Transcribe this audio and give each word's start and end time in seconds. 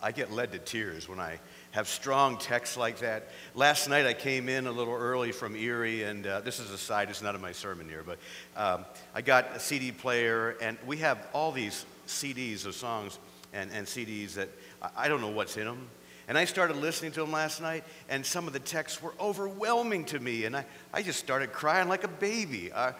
I 0.00 0.12
get 0.12 0.30
led 0.30 0.52
to 0.52 0.58
tears 0.58 1.08
when 1.08 1.18
I 1.18 1.40
have 1.72 1.88
strong 1.88 2.38
texts 2.38 2.76
like 2.76 2.98
that. 3.00 3.28
Last 3.54 3.88
night 3.88 4.06
I 4.06 4.12
came 4.12 4.48
in 4.48 4.66
a 4.66 4.72
little 4.72 4.94
early 4.94 5.32
from 5.32 5.56
Erie, 5.56 6.04
and 6.04 6.26
uh, 6.26 6.40
this 6.40 6.60
is 6.60 6.70
a 6.70 6.78
side, 6.78 7.10
it's 7.10 7.22
not 7.22 7.34
in 7.34 7.40
my 7.40 7.52
sermon 7.52 7.88
here, 7.88 8.04
but 8.06 8.18
um, 8.56 8.84
I 9.14 9.22
got 9.22 9.56
a 9.56 9.60
CD 9.60 9.90
player, 9.90 10.56
and 10.60 10.78
we 10.86 10.98
have 10.98 11.26
all 11.32 11.50
these 11.50 11.84
CDs 12.06 12.64
of 12.64 12.74
songs 12.74 13.18
and, 13.52 13.70
and 13.72 13.86
CDs 13.86 14.34
that 14.34 14.48
I, 14.80 14.90
I 14.96 15.08
don't 15.08 15.20
know 15.20 15.30
what's 15.30 15.56
in 15.56 15.64
them. 15.64 15.88
And 16.28 16.36
I 16.36 16.44
started 16.44 16.76
listening 16.76 17.12
to 17.12 17.20
them 17.20 17.32
last 17.32 17.60
night, 17.60 17.84
and 18.08 18.24
some 18.24 18.46
of 18.46 18.52
the 18.52 18.60
texts 18.60 19.02
were 19.02 19.14
overwhelming 19.18 20.04
to 20.06 20.20
me, 20.20 20.44
and 20.44 20.56
I, 20.56 20.64
I 20.92 21.02
just 21.02 21.18
started 21.18 21.52
crying 21.52 21.88
like 21.88 22.04
a 22.04 22.08
baby. 22.08 22.70
Uh, 22.70 22.92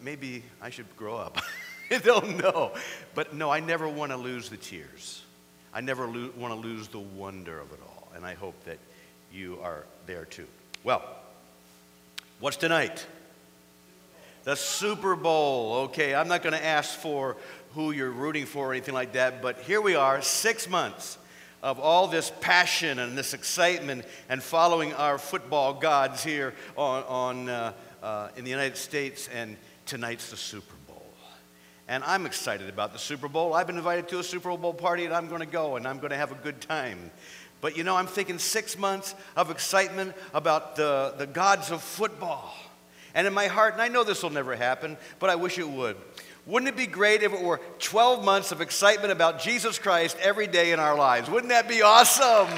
maybe 0.00 0.44
I 0.62 0.70
should 0.70 0.86
grow 0.96 1.16
up. 1.16 1.42
I 1.90 1.98
don't 1.98 2.38
know. 2.38 2.72
But 3.14 3.34
no, 3.34 3.50
I 3.50 3.60
never 3.60 3.88
want 3.88 4.12
to 4.12 4.16
lose 4.16 4.48
the 4.48 4.56
tears. 4.56 5.22
I 5.72 5.80
never 5.80 6.06
lo- 6.06 6.30
want 6.36 6.54
to 6.54 6.68
lose 6.68 6.88
the 6.88 6.98
wonder 6.98 7.60
of 7.60 7.72
it 7.72 7.80
all. 7.82 8.08
And 8.14 8.24
I 8.24 8.34
hope 8.34 8.54
that 8.64 8.78
you 9.32 9.58
are 9.62 9.84
there 10.06 10.24
too. 10.24 10.46
Well, 10.84 11.02
what's 12.40 12.56
tonight? 12.56 13.04
The 14.44 14.56
Super 14.56 15.14
Bowl. 15.14 15.74
Okay, 15.84 16.14
I'm 16.14 16.28
not 16.28 16.42
going 16.42 16.54
to 16.54 16.64
ask 16.64 16.98
for 16.98 17.36
who 17.74 17.90
you're 17.90 18.10
rooting 18.10 18.46
for 18.46 18.68
or 18.68 18.72
anything 18.72 18.94
like 18.94 19.12
that, 19.12 19.42
but 19.42 19.58
here 19.60 19.80
we 19.80 19.94
are, 19.94 20.22
six 20.22 20.68
months 20.68 21.18
of 21.62 21.78
all 21.78 22.06
this 22.06 22.32
passion 22.40 22.98
and 22.98 23.18
this 23.18 23.34
excitement 23.34 24.04
and 24.28 24.42
following 24.42 24.94
our 24.94 25.18
football 25.18 25.74
gods 25.74 26.22
here 26.22 26.54
on, 26.76 27.02
on 27.04 27.48
uh, 27.48 27.72
uh, 28.02 28.28
in 28.36 28.44
the 28.44 28.50
United 28.50 28.76
States, 28.76 29.28
and 29.34 29.56
tonight's 29.84 30.30
the 30.30 30.36
Super 30.36 30.64
Bowl. 30.66 30.77
And 31.88 32.04
I'm 32.04 32.26
excited 32.26 32.68
about 32.68 32.92
the 32.92 32.98
Super 32.98 33.28
Bowl. 33.28 33.54
I've 33.54 33.66
been 33.66 33.78
invited 33.78 34.08
to 34.08 34.18
a 34.18 34.22
Super 34.22 34.54
Bowl 34.58 34.74
party, 34.74 35.06
and 35.06 35.14
I'm 35.14 35.26
going 35.28 35.40
to 35.40 35.46
go, 35.46 35.76
and 35.76 35.88
I'm 35.88 35.98
going 35.98 36.10
to 36.10 36.16
have 36.16 36.30
a 36.30 36.34
good 36.34 36.60
time. 36.60 37.10
But 37.62 37.78
you 37.78 37.82
know, 37.82 37.96
I'm 37.96 38.06
thinking 38.06 38.38
six 38.38 38.76
months 38.76 39.14
of 39.36 39.50
excitement 39.50 40.14
about 40.34 40.76
the, 40.76 41.14
the 41.16 41.26
gods 41.26 41.70
of 41.70 41.82
football. 41.82 42.54
And 43.14 43.26
in 43.26 43.32
my 43.32 43.46
heart, 43.46 43.72
and 43.72 43.80
I 43.80 43.88
know 43.88 44.04
this 44.04 44.22
will 44.22 44.30
never 44.30 44.54
happen, 44.54 44.98
but 45.18 45.30
I 45.30 45.36
wish 45.36 45.58
it 45.58 45.68
would. 45.68 45.96
Wouldn't 46.44 46.68
it 46.68 46.76
be 46.76 46.86
great 46.86 47.22
if 47.22 47.32
it 47.32 47.42
were 47.42 47.60
12 47.78 48.22
months 48.22 48.52
of 48.52 48.60
excitement 48.60 49.10
about 49.10 49.40
Jesus 49.40 49.78
Christ 49.78 50.16
every 50.20 50.46
day 50.46 50.72
in 50.72 50.80
our 50.80 50.96
lives? 50.96 51.28
Wouldn't 51.30 51.50
that 51.50 51.68
be 51.68 51.80
awesome? 51.82 52.48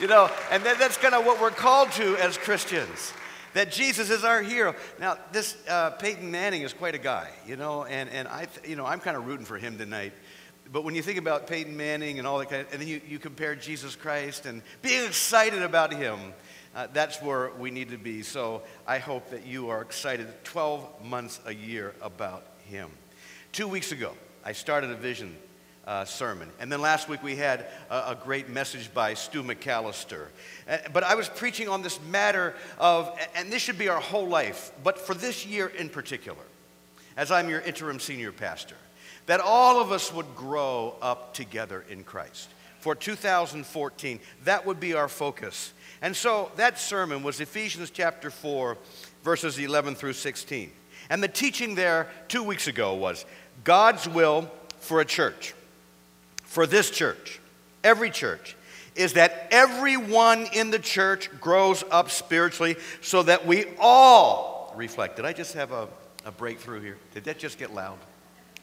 You 0.00 0.08
know, 0.08 0.30
and 0.50 0.64
that, 0.64 0.78
that's 0.78 0.96
kind 0.96 1.14
of 1.14 1.24
what 1.24 1.40
we're 1.40 1.50
called 1.50 1.92
to 1.92 2.16
as 2.16 2.36
Christians. 2.36 3.12
That 3.54 3.72
Jesus 3.72 4.10
is 4.10 4.24
our 4.24 4.42
hero. 4.42 4.74
Now, 5.00 5.18
this 5.32 5.56
uh, 5.68 5.90
Peyton 5.90 6.30
Manning 6.30 6.62
is 6.62 6.72
quite 6.72 6.94
a 6.94 6.98
guy, 6.98 7.30
you 7.46 7.56
know, 7.56 7.84
and, 7.84 8.08
and 8.10 8.28
I, 8.28 8.46
you 8.64 8.76
know, 8.76 8.86
I'm 8.86 9.00
kind 9.00 9.16
of 9.16 9.26
rooting 9.26 9.46
for 9.46 9.58
him 9.58 9.76
tonight. 9.76 10.12
But 10.72 10.84
when 10.84 10.94
you 10.94 11.02
think 11.02 11.18
about 11.18 11.48
Peyton 11.48 11.76
Manning 11.76 12.18
and 12.18 12.28
all 12.28 12.38
that 12.38 12.48
kind 12.48 12.62
of, 12.62 12.72
and 12.72 12.80
then 12.80 12.88
you, 12.88 13.00
you 13.08 13.18
compare 13.18 13.56
Jesus 13.56 13.96
Christ 13.96 14.46
and 14.46 14.62
being 14.82 15.04
excited 15.04 15.62
about 15.62 15.92
him, 15.92 16.18
uh, 16.76 16.86
that's 16.92 17.20
where 17.20 17.50
we 17.58 17.72
need 17.72 17.90
to 17.90 17.98
be. 17.98 18.22
So 18.22 18.62
I 18.86 18.98
hope 18.98 19.30
that 19.30 19.44
you 19.44 19.70
are 19.70 19.82
excited 19.82 20.28
12 20.44 21.04
months 21.04 21.40
a 21.44 21.52
year 21.52 21.94
about 22.00 22.44
him. 22.66 22.90
Two 23.50 23.66
weeks 23.66 23.90
ago, 23.90 24.12
I 24.44 24.52
started 24.52 24.90
a 24.90 24.94
vision 24.94 25.36
uh, 25.90 26.04
sermon. 26.04 26.48
And 26.60 26.70
then 26.70 26.80
last 26.80 27.08
week 27.08 27.20
we 27.20 27.34
had 27.34 27.66
a, 27.90 28.10
a 28.10 28.18
great 28.22 28.48
message 28.48 28.94
by 28.94 29.14
Stu 29.14 29.42
McAllister. 29.42 30.26
Uh, 30.68 30.78
but 30.92 31.02
I 31.02 31.16
was 31.16 31.28
preaching 31.28 31.68
on 31.68 31.82
this 31.82 31.98
matter 32.02 32.54
of, 32.78 33.18
and 33.34 33.52
this 33.52 33.60
should 33.60 33.76
be 33.76 33.88
our 33.88 33.98
whole 33.98 34.28
life, 34.28 34.70
but 34.84 35.00
for 35.00 35.14
this 35.14 35.44
year 35.44 35.66
in 35.66 35.88
particular, 35.88 36.44
as 37.16 37.32
I'm 37.32 37.48
your 37.48 37.60
interim 37.62 37.98
senior 37.98 38.30
pastor, 38.30 38.76
that 39.26 39.40
all 39.40 39.80
of 39.80 39.90
us 39.90 40.14
would 40.14 40.36
grow 40.36 40.94
up 41.02 41.34
together 41.34 41.84
in 41.90 42.04
Christ. 42.04 42.50
For 42.78 42.94
2014, 42.94 44.20
that 44.44 44.64
would 44.64 44.78
be 44.78 44.94
our 44.94 45.08
focus. 45.08 45.72
And 46.02 46.14
so 46.14 46.52
that 46.54 46.78
sermon 46.78 47.24
was 47.24 47.40
Ephesians 47.40 47.90
chapter 47.90 48.30
4, 48.30 48.78
verses 49.24 49.58
11 49.58 49.96
through 49.96 50.12
16. 50.12 50.70
And 51.10 51.20
the 51.20 51.28
teaching 51.28 51.74
there 51.74 52.06
two 52.28 52.44
weeks 52.44 52.68
ago 52.68 52.94
was 52.94 53.26
God's 53.64 54.08
will 54.08 54.48
for 54.78 55.00
a 55.00 55.04
church, 55.04 55.52
for 56.50 56.66
this 56.66 56.90
church, 56.90 57.38
every 57.84 58.10
church, 58.10 58.56
is 58.96 59.12
that 59.12 59.46
everyone 59.52 60.48
in 60.52 60.72
the 60.72 60.80
church 60.80 61.30
grows 61.40 61.84
up 61.92 62.10
spiritually 62.10 62.74
so 63.00 63.22
that 63.22 63.46
we 63.46 63.66
all 63.78 64.72
reflect. 64.74 65.14
Did 65.14 65.26
I 65.26 65.32
just 65.32 65.54
have 65.54 65.70
a, 65.70 65.86
a 66.24 66.32
breakthrough 66.32 66.80
here? 66.80 66.98
Did 67.14 67.22
that 67.22 67.38
just 67.38 67.56
get 67.56 67.72
loud? 67.72 67.98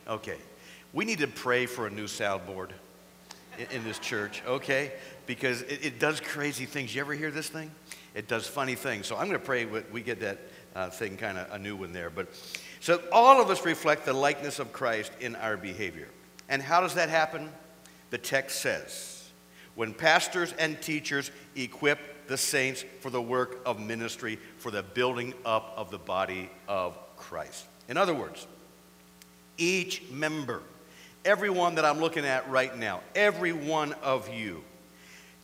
Okay. 0.06 0.36
We 0.92 1.06
need 1.06 1.20
to 1.20 1.28
pray 1.28 1.66
for 1.66 1.88
a 1.88 1.90
new 1.90 2.08
soundboard 2.08 2.72
in, 3.58 3.78
in 3.78 3.84
this 3.86 4.00
church, 4.00 4.44
okay? 4.46 4.92
Because 5.26 5.62
it, 5.62 5.86
it, 5.86 5.98
does 5.98 6.20
crazy 6.20 6.66
things. 6.66 6.94
You 6.94 7.00
ever 7.00 7.14
hear 7.14 7.32
this 7.32 7.48
thing? 7.48 7.72
It 8.14 8.28
does 8.28 8.46
funny 8.46 8.76
things. 8.76 9.08
So 9.08 9.16
I'm 9.16 9.28
going 9.28 9.40
to 9.40 9.46
pray 9.46 9.64
we 9.64 10.02
get 10.02 10.20
that 10.20 10.40
uh, 10.76 10.90
thing 10.90 11.16
kind 11.16 11.38
of 11.38 11.54
a 11.54 11.58
new 11.58 11.78
one 11.78 11.94
there. 11.94 12.10
But 12.10 12.28
so 12.82 13.02
all 13.14 13.42
of 13.42 13.50
us 13.50 13.64
reflect 13.64 14.06
the 14.06 14.12
likeness 14.12 14.60
of 14.60 14.74
Christ 14.74 15.14
in 15.22 15.38
our 15.38 15.56
behavior. 15.56 16.10
And 16.50 16.62
how 16.62 16.82
does 16.82 16.96
that 16.96 17.08
happen? 17.08 17.50
The 18.10 18.18
text 18.18 18.62
says, 18.62 19.30
when 19.76 19.94
pastors 19.94 20.54
and 20.54 20.82
teachers 20.82 21.32
equip 21.56 22.28
the 22.28 22.38
saints 22.38 22.84
for 23.00 23.10
the 23.10 23.22
work 23.22 23.60
of 23.66 23.80
ministry, 23.80 24.38
for 24.58 24.72
the 24.72 24.84
building 24.84 25.34
up 25.46 25.74
of 25.78 25.92
the 25.92 25.98
body 25.98 26.50
of 26.68 26.98
Christ. 27.16 27.66
In 27.88 27.96
other 27.96 28.14
words, 28.14 28.48
each 29.58 30.02
member, 30.12 30.62
everyone 31.24 31.76
that 31.76 31.86
I'm 31.86 32.00
looking 32.00 32.26
at 32.26 32.50
right 32.50 32.76
now, 32.78 33.02
every 33.16 33.54
one 33.54 33.94
of 34.04 34.34
you, 34.34 34.64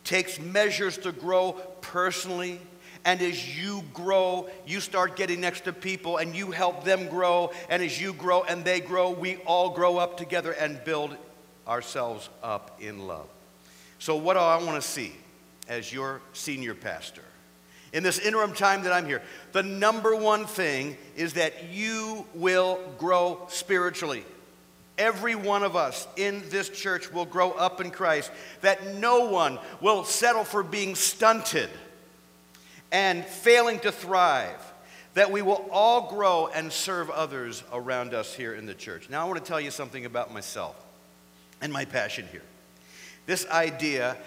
takes 0.04 0.40
measures 0.40 0.98
to 1.00 1.12
grow 1.12 1.54
personally 1.82 2.60
and 3.06 3.22
as 3.22 3.58
you 3.58 3.84
grow, 3.94 4.50
you 4.66 4.80
start 4.80 5.16
getting 5.16 5.42
next 5.42 5.66
to 5.66 5.74
people 5.74 6.18
and 6.18 6.36
you 6.36 6.52
help 6.52 6.84
them 6.86 7.10
grow. 7.10 7.52
And 7.70 7.84
as 7.84 8.00
you 8.00 8.14
grow 8.14 8.44
and 8.44 8.64
they 8.64 8.80
grow, 8.80 9.12
we 9.12 9.38
all 9.38 9.72
grow 9.72 9.98
up 9.98 10.18
together 10.18 10.54
and 10.54 10.82
build 10.84 11.18
ourselves 11.68 12.30
up 12.42 12.80
in 12.82 13.08
love. 13.08 13.28
So, 14.00 14.16
what 14.16 14.34
do 14.34 14.40
I 14.40 14.62
want 14.62 14.82
to 14.82 14.88
see 14.88 15.14
as 15.70 15.92
your 15.92 16.22
senior 16.34 16.76
pastor? 16.76 17.24
In 17.94 18.02
this 18.02 18.20
interim 18.20 18.54
time 18.54 18.84
that 18.84 18.92
I'm 18.92 19.06
here, 19.06 19.22
the 19.52 19.64
number 19.64 20.16
one 20.16 20.46
thing 20.46 20.98
is 21.16 21.34
that 21.34 21.72
you 21.72 22.26
will 22.34 22.80
grow 22.98 23.46
spiritually. 23.50 24.26
Every 24.98 25.36
one 25.36 25.64
of 25.64 25.76
us 25.76 26.08
in 26.18 26.44
this 26.50 26.70
church 26.70 27.12
will 27.12 27.26
grow 27.26 27.52
up 27.52 27.82
in 27.82 27.92
Christ, 27.92 28.32
that 28.62 28.96
no 28.96 29.30
one 29.30 29.60
will 29.80 30.04
settle 30.04 30.44
for 30.44 30.64
being 30.64 30.96
stunted 30.96 31.70
and 32.92 33.24
failing 33.24 33.80
to 33.80 33.92
thrive, 33.92 34.60
that 35.14 35.32
we 35.32 35.42
will 35.42 35.68
all 35.72 36.10
grow 36.10 36.50
and 36.54 36.72
serve 36.72 37.10
others 37.10 37.64
around 37.72 38.14
us 38.14 38.34
here 38.34 38.54
in 38.54 38.66
the 38.66 38.74
church. 38.74 39.10
Now, 39.10 39.26
I 39.26 39.28
want 39.30 39.44
to 39.44 39.48
tell 39.48 39.62
you 39.62 39.72
something 39.72 40.06
about 40.06 40.34
myself 40.34 40.83
and 41.64 41.74
my 41.74 41.86
passion 41.86 42.28
here. 42.32 42.44
This 43.26 43.48
idea 43.48 44.18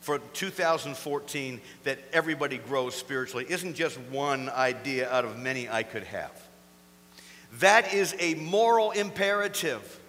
for 0.00 0.18
2014 0.18 1.60
that 1.84 1.98
everybody 2.12 2.58
grows 2.58 2.96
spiritually 2.96 3.46
isn't 3.48 3.74
just 3.74 3.98
one 4.10 4.48
idea 4.50 5.08
out 5.08 5.24
of 5.24 5.38
many 5.38 5.68
I 5.68 5.84
could 5.84 6.04
have. 6.04 6.32
That 7.60 7.94
is 7.94 8.16
a 8.18 8.34
moral 8.34 8.90
imperative 8.90 10.00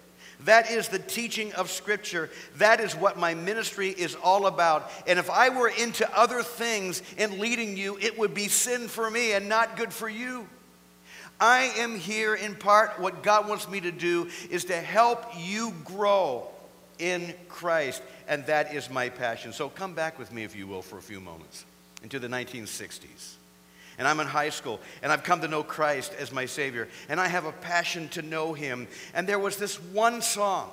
that 0.44 0.70
is 0.70 0.88
the 0.88 0.98
teaching 0.98 1.52
of 1.54 1.70
Scripture. 1.70 2.30
That 2.56 2.80
is 2.80 2.94
what 2.94 3.18
my 3.18 3.34
ministry 3.34 3.88
is 3.88 4.14
all 4.14 4.46
about. 4.46 4.90
And 5.06 5.18
if 5.18 5.28
I 5.30 5.48
were 5.48 5.68
into 5.68 6.08
other 6.16 6.42
things 6.42 7.02
in 7.16 7.40
leading 7.40 7.76
you, 7.76 7.98
it 7.98 8.18
would 8.18 8.34
be 8.34 8.48
sin 8.48 8.86
for 8.86 9.10
me 9.10 9.32
and 9.32 9.48
not 9.48 9.76
good 9.76 9.92
for 9.92 10.08
you. 10.08 10.48
I 11.40 11.72
am 11.78 11.96
here 11.96 12.34
in 12.34 12.54
part, 12.54 13.00
what 13.00 13.22
God 13.22 13.48
wants 13.48 13.68
me 13.68 13.80
to 13.80 13.92
do 13.92 14.28
is 14.50 14.66
to 14.66 14.76
help 14.76 15.24
you 15.36 15.72
grow 15.84 16.48
in 16.98 17.34
Christ. 17.48 18.02
And 18.26 18.44
that 18.46 18.74
is 18.74 18.90
my 18.90 19.08
passion. 19.08 19.52
So 19.52 19.68
come 19.68 19.94
back 19.94 20.18
with 20.18 20.32
me, 20.32 20.44
if 20.44 20.54
you 20.56 20.66
will, 20.66 20.82
for 20.82 20.98
a 20.98 21.02
few 21.02 21.20
moments 21.20 21.64
into 22.02 22.18
the 22.18 22.28
1960s 22.28 23.36
and 23.98 24.06
I'm 24.06 24.20
in 24.20 24.26
high 24.28 24.50
school, 24.50 24.80
and 25.02 25.10
I've 25.10 25.24
come 25.24 25.40
to 25.40 25.48
know 25.48 25.64
Christ 25.64 26.14
as 26.18 26.32
my 26.32 26.46
Savior, 26.46 26.88
and 27.08 27.20
I 27.20 27.26
have 27.26 27.44
a 27.44 27.52
passion 27.52 28.08
to 28.10 28.22
know 28.22 28.54
Him. 28.54 28.86
And 29.12 29.28
there 29.28 29.40
was 29.40 29.56
this 29.56 29.82
one 29.82 30.22
song 30.22 30.70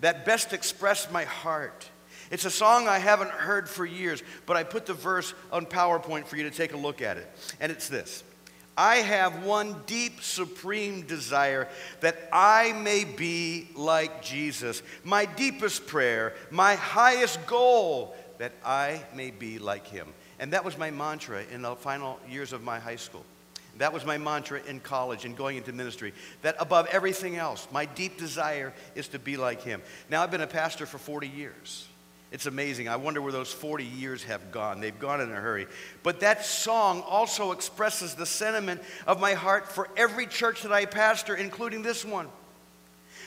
that 0.00 0.26
best 0.26 0.52
expressed 0.52 1.12
my 1.12 1.24
heart. 1.24 1.88
It's 2.32 2.44
a 2.44 2.50
song 2.50 2.88
I 2.88 2.98
haven't 2.98 3.30
heard 3.30 3.68
for 3.68 3.86
years, 3.86 4.22
but 4.46 4.56
I 4.56 4.64
put 4.64 4.86
the 4.86 4.94
verse 4.94 5.34
on 5.52 5.66
PowerPoint 5.66 6.26
for 6.26 6.36
you 6.36 6.42
to 6.42 6.50
take 6.50 6.72
a 6.72 6.76
look 6.76 7.00
at 7.00 7.16
it. 7.16 7.30
And 7.60 7.70
it's 7.70 7.88
this 7.88 8.24
I 8.76 8.96
have 8.96 9.44
one 9.44 9.76
deep, 9.86 10.22
supreme 10.22 11.02
desire 11.02 11.68
that 12.00 12.28
I 12.32 12.72
may 12.72 13.04
be 13.04 13.68
like 13.74 14.22
Jesus. 14.22 14.82
My 15.04 15.26
deepest 15.26 15.86
prayer, 15.86 16.34
my 16.50 16.74
highest 16.76 17.44
goal, 17.46 18.14
that 18.38 18.52
I 18.64 19.02
may 19.14 19.30
be 19.30 19.58
like 19.58 19.86
Him. 19.86 20.08
And 20.38 20.52
that 20.54 20.64
was 20.64 20.78
my 20.78 20.90
mantra 20.90 21.44
in 21.52 21.62
the 21.62 21.76
final 21.76 22.18
years 22.28 22.52
of 22.52 22.62
my 22.62 22.78
high 22.78 22.96
school. 22.96 23.24
That 23.78 23.92
was 23.92 24.04
my 24.04 24.18
mantra 24.18 24.60
in 24.66 24.80
college 24.80 25.24
and 25.24 25.36
going 25.36 25.56
into 25.56 25.72
ministry. 25.72 26.12
That 26.42 26.56
above 26.58 26.86
everything 26.86 27.36
else, 27.36 27.66
my 27.72 27.86
deep 27.86 28.18
desire 28.18 28.72
is 28.94 29.08
to 29.08 29.18
be 29.18 29.36
like 29.36 29.62
him. 29.62 29.82
Now, 30.10 30.22
I've 30.22 30.30
been 30.30 30.42
a 30.42 30.46
pastor 30.46 30.84
for 30.84 30.98
40 30.98 31.28
years. 31.28 31.88
It's 32.32 32.46
amazing. 32.46 32.88
I 32.88 32.96
wonder 32.96 33.20
where 33.20 33.30
those 33.30 33.52
40 33.52 33.84
years 33.84 34.24
have 34.24 34.50
gone. 34.50 34.80
They've 34.80 34.98
gone 34.98 35.20
in 35.20 35.30
a 35.30 35.34
hurry. 35.34 35.66
But 36.02 36.20
that 36.20 36.46
song 36.46 37.02
also 37.06 37.52
expresses 37.52 38.14
the 38.14 38.24
sentiment 38.24 38.80
of 39.06 39.20
my 39.20 39.34
heart 39.34 39.70
for 39.70 39.90
every 39.98 40.26
church 40.26 40.62
that 40.62 40.72
I 40.72 40.86
pastor, 40.86 41.36
including 41.36 41.82
this 41.82 42.06
one. 42.06 42.28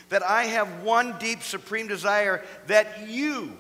That 0.09 0.23
I 0.23 0.45
have 0.45 0.81
one 0.81 1.19
deep, 1.19 1.43
supreme 1.43 1.87
desire 1.87 2.43
that 2.65 3.07
you, 3.07 3.55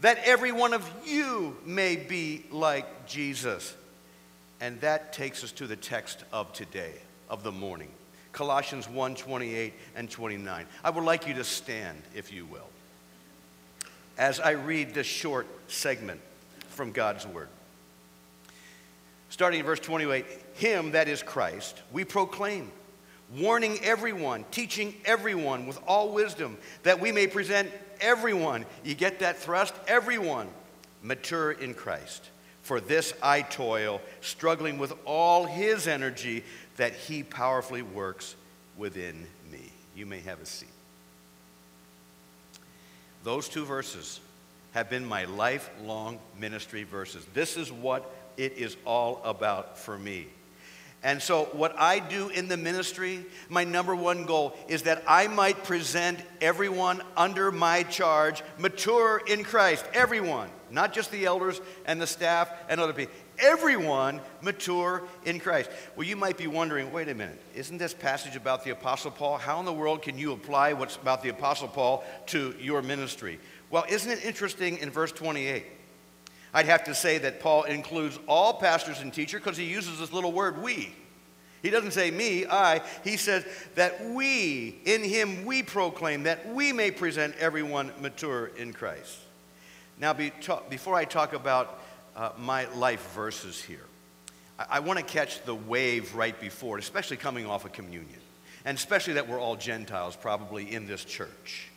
that 0.00 0.18
every 0.24 0.50
one 0.50 0.74
of 0.74 0.88
you 1.06 1.56
may 1.64 1.94
be 1.94 2.44
like 2.50 3.06
Jesus. 3.06 3.72
And 4.60 4.80
that 4.80 5.12
takes 5.12 5.44
us 5.44 5.52
to 5.52 5.68
the 5.68 5.76
text 5.76 6.24
of 6.32 6.52
today, 6.52 6.94
of 7.28 7.44
the 7.44 7.52
morning. 7.52 7.90
Colossians 8.32 8.88
1 8.88 9.14
28 9.14 9.74
and 9.94 10.10
29. 10.10 10.66
I 10.82 10.90
would 10.90 11.04
like 11.04 11.28
you 11.28 11.34
to 11.34 11.44
stand, 11.44 12.02
if 12.16 12.32
you 12.32 12.46
will 12.46 12.66
as 14.18 14.40
I 14.40 14.50
read 14.50 14.92
this 14.92 15.06
short 15.06 15.46
segment 15.68 16.20
from 16.70 16.92
God's 16.92 17.26
Word. 17.26 17.48
Starting 19.30 19.60
in 19.60 19.66
verse 19.66 19.80
28 19.80 20.26
Him, 20.54 20.92
that 20.92 21.08
is 21.08 21.22
Christ, 21.22 21.80
we 21.92 22.04
proclaim, 22.04 22.70
warning 23.36 23.78
everyone, 23.82 24.44
teaching 24.50 24.94
everyone 25.04 25.66
with 25.66 25.78
all 25.86 26.12
wisdom, 26.12 26.58
that 26.82 27.00
we 27.00 27.12
may 27.12 27.26
present 27.26 27.70
everyone, 28.00 28.64
you 28.84 28.94
get 28.94 29.20
that 29.20 29.36
thrust? 29.38 29.74
Everyone 29.86 30.48
mature 31.02 31.52
in 31.52 31.74
Christ. 31.74 32.30
For 32.62 32.80
this 32.80 33.14
I 33.22 33.42
toil, 33.42 34.00
struggling 34.20 34.78
with 34.78 34.92
all 35.04 35.46
His 35.46 35.86
energy 35.86 36.44
that 36.76 36.94
He 36.94 37.22
powerfully 37.22 37.82
works 37.82 38.34
within 38.76 39.26
me. 39.50 39.72
You 39.94 40.06
may 40.06 40.20
have 40.20 40.40
a 40.40 40.46
seat. 40.46 40.68
Those 43.28 43.50
two 43.50 43.66
verses 43.66 44.20
have 44.72 44.88
been 44.88 45.04
my 45.04 45.26
lifelong 45.26 46.18
ministry 46.40 46.84
verses. 46.84 47.26
This 47.34 47.58
is 47.58 47.70
what 47.70 48.10
it 48.38 48.54
is 48.56 48.74
all 48.86 49.20
about 49.22 49.76
for 49.76 49.98
me. 49.98 50.28
And 51.02 51.20
so, 51.20 51.44
what 51.52 51.78
I 51.78 51.98
do 51.98 52.30
in 52.30 52.48
the 52.48 52.56
ministry, 52.56 53.26
my 53.50 53.64
number 53.64 53.94
one 53.94 54.24
goal 54.24 54.56
is 54.66 54.84
that 54.84 55.04
I 55.06 55.26
might 55.26 55.62
present 55.64 56.18
everyone 56.40 57.02
under 57.18 57.52
my 57.52 57.82
charge 57.82 58.42
mature 58.56 59.20
in 59.26 59.44
Christ. 59.44 59.84
Everyone, 59.92 60.48
not 60.70 60.92
just 60.92 61.10
the 61.10 61.24
elders 61.24 61.60
and 61.86 62.00
the 62.00 62.06
staff 62.06 62.50
and 62.68 62.80
other 62.80 62.92
people. 62.92 63.14
Everyone 63.38 64.20
mature 64.40 65.02
in 65.24 65.38
Christ. 65.38 65.70
Well, 65.96 66.06
you 66.06 66.16
might 66.16 66.36
be 66.36 66.46
wondering 66.46 66.92
wait 66.92 67.08
a 67.08 67.14
minute, 67.14 67.40
isn't 67.54 67.78
this 67.78 67.94
passage 67.94 68.36
about 68.36 68.64
the 68.64 68.70
Apostle 68.70 69.10
Paul? 69.10 69.38
How 69.38 69.58
in 69.60 69.64
the 69.64 69.72
world 69.72 70.02
can 70.02 70.18
you 70.18 70.32
apply 70.32 70.72
what's 70.72 70.96
about 70.96 71.22
the 71.22 71.28
Apostle 71.28 71.68
Paul 71.68 72.04
to 72.26 72.54
your 72.60 72.82
ministry? 72.82 73.38
Well, 73.70 73.84
isn't 73.88 74.10
it 74.10 74.24
interesting 74.24 74.78
in 74.78 74.90
verse 74.90 75.12
28? 75.12 75.64
I'd 76.54 76.66
have 76.66 76.84
to 76.84 76.94
say 76.94 77.18
that 77.18 77.40
Paul 77.40 77.64
includes 77.64 78.18
all 78.26 78.54
pastors 78.54 79.00
and 79.00 79.12
teachers 79.12 79.40
because 79.42 79.56
he 79.56 79.64
uses 79.64 79.98
this 79.98 80.12
little 80.12 80.32
word, 80.32 80.62
we. 80.62 80.94
He 81.62 81.70
doesn't 81.70 81.90
say 81.90 82.10
me, 82.10 82.46
I. 82.46 82.80
He 83.02 83.16
says 83.16 83.44
that 83.74 84.04
we, 84.04 84.78
in 84.84 85.02
him, 85.02 85.44
we 85.44 85.62
proclaim 85.62 86.22
that 86.22 86.52
we 86.52 86.72
may 86.72 86.90
present 86.90 87.34
everyone 87.36 87.92
mature 88.00 88.46
in 88.56 88.72
Christ. 88.72 89.18
Now, 90.00 90.12
be 90.12 90.30
talk, 90.30 90.70
before 90.70 90.94
I 90.94 91.04
talk 91.04 91.32
about 91.32 91.80
uh, 92.14 92.30
my 92.38 92.66
life 92.74 93.12
verses 93.14 93.60
here, 93.60 93.84
I, 94.58 94.66
I 94.70 94.80
want 94.80 94.98
to 94.98 95.04
catch 95.04 95.42
the 95.44 95.54
wave 95.54 96.14
right 96.14 96.38
before 96.40 96.78
it, 96.78 96.84
especially 96.84 97.16
coming 97.16 97.46
off 97.46 97.64
of 97.64 97.72
communion, 97.72 98.20
and 98.64 98.76
especially 98.76 99.14
that 99.14 99.28
we're 99.28 99.40
all 99.40 99.56
Gentiles 99.56 100.16
probably 100.16 100.72
in 100.72 100.86
this 100.86 101.04
church. 101.04 101.68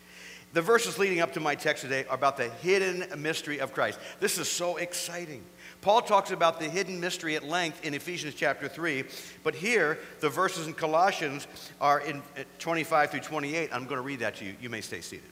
The 0.53 0.61
verses 0.61 0.99
leading 0.99 1.21
up 1.21 1.33
to 1.33 1.39
my 1.39 1.55
text 1.55 1.83
today 1.83 2.03
are 2.05 2.15
about 2.15 2.35
the 2.35 2.49
hidden 2.49 3.05
mystery 3.21 3.59
of 3.59 3.73
Christ. 3.73 3.97
This 4.19 4.37
is 4.37 4.49
so 4.49 4.77
exciting. 4.77 5.43
Paul 5.81 6.01
talks 6.01 6.31
about 6.31 6.59
the 6.59 6.67
hidden 6.67 6.99
mystery 6.99 7.35
at 7.35 7.43
length 7.43 7.83
in 7.85 7.93
Ephesians 7.93 8.35
chapter 8.35 8.67
3, 8.67 9.05
but 9.43 9.55
here 9.55 9.97
the 10.19 10.29
verses 10.29 10.67
in 10.67 10.73
Colossians 10.73 11.47
are 11.79 12.01
in 12.01 12.21
25 12.59 13.11
through 13.11 13.21
28. 13.21 13.69
I'm 13.71 13.85
going 13.85 13.95
to 13.95 14.01
read 14.01 14.19
that 14.19 14.35
to 14.37 14.45
you. 14.45 14.55
You 14.61 14.69
may 14.69 14.81
stay 14.81 15.01
seated. 15.01 15.23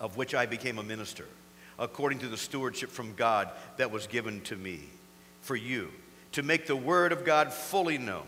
Of 0.00 0.16
which 0.18 0.34
I 0.34 0.44
became 0.44 0.78
a 0.78 0.82
minister, 0.82 1.24
according 1.78 2.18
to 2.20 2.28
the 2.28 2.36
stewardship 2.36 2.90
from 2.90 3.14
God 3.14 3.50
that 3.76 3.90
was 3.90 4.06
given 4.06 4.40
to 4.42 4.56
me, 4.56 4.80
for 5.42 5.56
you, 5.56 5.90
to 6.32 6.42
make 6.42 6.66
the 6.66 6.76
word 6.76 7.12
of 7.12 7.24
God 7.24 7.52
fully 7.52 7.98
known 7.98 8.26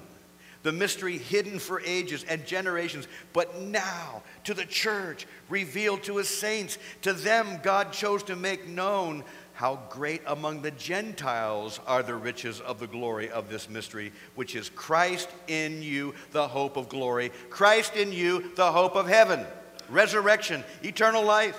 the 0.63 0.73
mystery 0.73 1.19
hidden 1.19 1.59
for 1.59 1.81
ages 1.85 2.25
and 2.29 2.45
generations, 2.45 3.07
but 3.33 3.61
now 3.61 4.23
to 4.45 4.55
the 4.55 4.65
church, 4.65 5.27
revealed 5.49 6.03
to 6.03 6.17
his 6.17 6.29
saints. 6.29 6.79
To 7.03 7.13
them, 7.13 7.61
God 7.63 7.93
chose 7.93 8.23
to 8.25 8.37
make 8.37 8.67
known 8.69 9.25
how 9.55 9.81
great 9.91 10.23
among 10.27 10.63
the 10.63 10.71
Gentiles 10.73 11.81
are 11.87 12.03
the 12.03 12.15
riches 12.15 12.61
of 12.61 12.79
the 12.79 12.87
glory 12.87 13.31
of 13.31 13.49
this 13.49 13.69
mystery, 13.69 14.13
which 14.35 14.55
is 14.55 14.71
Christ 14.71 15.29
in 15.47 15.83
you, 15.83 16.15
the 16.33 16.47
hope 16.47 16.77
of 16.77 16.89
glory. 16.89 17.31
Christ 17.51 17.97
in 17.97 18.13
you, 18.13 18.53
the 18.55 18.71
hope 18.71 18.95
of 18.95 19.09
heaven, 19.09 19.45
resurrection, 19.89 20.63
eternal 20.83 21.25
life. 21.25 21.59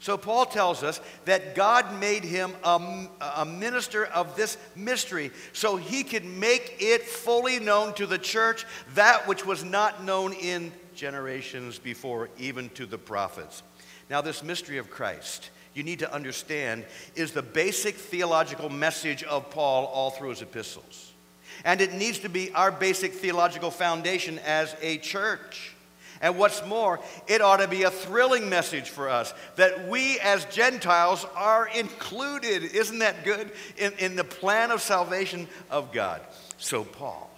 So 0.00 0.16
Paul 0.16 0.46
tells 0.46 0.82
us 0.82 0.98
that 1.26 1.54
God 1.54 2.00
made 2.00 2.24
him 2.24 2.52
a, 2.64 3.06
a, 3.36 3.44
minister 3.44 4.06
of 4.06 4.34
this 4.34 4.56
mystery 4.74 5.30
so 5.52 5.76
he 5.76 6.04
could 6.04 6.24
make 6.24 6.76
it 6.80 7.02
fully 7.02 7.60
known 7.60 7.92
to 7.94 8.06
the 8.06 8.16
church 8.16 8.64
that 8.94 9.28
which 9.28 9.44
was 9.44 9.62
not 9.62 10.02
known 10.02 10.32
in 10.32 10.72
generations 10.94 11.78
before, 11.78 12.30
even 12.38 12.70
to 12.70 12.86
the 12.86 12.96
prophets. 12.96 13.62
Now, 14.08 14.22
this 14.22 14.42
mystery 14.42 14.78
of 14.78 14.90
Christ, 14.90 15.50
you 15.74 15.82
need 15.82 15.98
to 15.98 16.12
understand, 16.12 16.86
is 17.14 17.32
the 17.32 17.42
basic 17.42 17.94
theological 17.94 18.70
message 18.70 19.22
of 19.22 19.50
Paul 19.50 19.84
all 19.84 20.10
through 20.10 20.30
his 20.30 20.40
epistles. 20.40 21.12
And 21.62 21.82
it 21.82 21.92
needs 21.92 22.20
to 22.20 22.30
be 22.30 22.52
our 22.54 22.72
basic 22.72 23.12
theological 23.12 23.70
foundation 23.70 24.38
as 24.40 24.74
a 24.80 24.96
church. 24.96 25.74
And 26.20 26.36
what's 26.36 26.64
more, 26.66 27.00
it 27.26 27.40
ought 27.40 27.58
to 27.58 27.68
be 27.68 27.84
a 27.84 27.90
thrilling 27.90 28.50
message 28.50 28.90
for 28.90 29.08
us 29.08 29.32
that 29.56 29.88
we 29.88 30.18
as 30.20 30.44
Gentiles 30.46 31.26
are 31.34 31.66
included, 31.68 32.62
isn't 32.62 32.98
that 32.98 33.24
good, 33.24 33.50
in, 33.78 33.92
in 33.98 34.16
the 34.16 34.24
plan 34.24 34.70
of 34.70 34.82
salvation 34.82 35.48
of 35.70 35.92
God. 35.92 36.20
So 36.58 36.84
Paul 36.84 37.30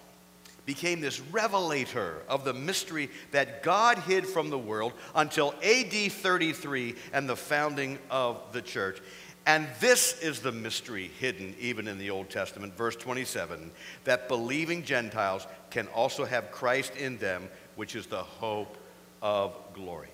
became 0.66 1.00
this 1.00 1.20
revelator 1.20 2.22
of 2.28 2.44
the 2.44 2.54
mystery 2.54 3.08
that 3.30 3.62
God 3.62 3.98
hid 3.98 4.26
from 4.26 4.50
the 4.50 4.58
world 4.58 4.92
until 5.14 5.54
AD 5.62 5.92
33 5.92 6.96
and 7.12 7.28
the 7.28 7.36
founding 7.36 7.98
of 8.10 8.40
the 8.52 8.62
church. 8.62 9.00
And 9.44 9.66
this 9.80 10.20
is 10.20 10.38
the 10.40 10.52
mystery 10.52 11.10
hidden 11.18 11.54
even 11.60 11.88
in 11.88 11.98
the 11.98 12.10
Old 12.10 12.30
Testament, 12.30 12.76
verse 12.76 12.94
27, 12.94 13.72
that 14.04 14.28
believing 14.28 14.84
Gentiles 14.84 15.48
can 15.70 15.88
also 15.88 16.24
have 16.24 16.52
Christ 16.52 16.94
in 16.96 17.18
them 17.18 17.48
which 17.76 17.96
is 17.96 18.06
the 18.06 18.22
hope 18.22 18.76
of 19.22 19.56
glory. 19.72 20.08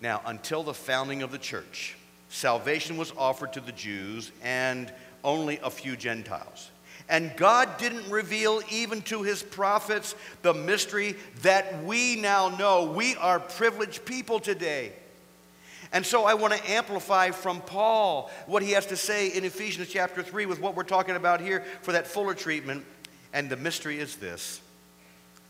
Now, 0.00 0.20
until 0.26 0.62
the 0.62 0.74
founding 0.74 1.22
of 1.22 1.32
the 1.32 1.38
church, 1.38 1.96
salvation 2.28 2.96
was 2.96 3.12
offered 3.16 3.54
to 3.54 3.60
the 3.60 3.72
Jews 3.72 4.30
and 4.42 4.92
only 5.24 5.58
a 5.62 5.70
few 5.70 5.96
Gentiles. 5.96 6.70
And 7.08 7.36
God 7.36 7.76
didn't 7.78 8.10
reveal 8.10 8.62
even 8.70 9.02
to 9.02 9.22
his 9.22 9.42
prophets 9.42 10.14
the 10.42 10.54
mystery 10.54 11.16
that 11.42 11.84
we 11.84 12.16
now 12.16 12.48
know. 12.48 12.84
We 12.84 13.16
are 13.16 13.40
privileged 13.40 14.04
people 14.04 14.40
today. 14.40 14.92
And 15.92 16.04
so 16.04 16.24
I 16.24 16.34
want 16.34 16.54
to 16.54 16.70
amplify 16.70 17.30
from 17.30 17.60
Paul 17.60 18.30
what 18.46 18.62
he 18.62 18.72
has 18.72 18.86
to 18.86 18.96
say 18.96 19.28
in 19.28 19.44
Ephesians 19.44 19.88
chapter 19.88 20.22
3 20.22 20.46
with 20.46 20.60
what 20.60 20.74
we're 20.74 20.82
talking 20.82 21.14
about 21.14 21.40
here 21.40 21.64
for 21.82 21.92
that 21.92 22.06
fuller 22.06 22.34
treatment. 22.34 22.84
And 23.32 23.48
the 23.48 23.56
mystery 23.56 23.98
is 23.98 24.16
this 24.16 24.60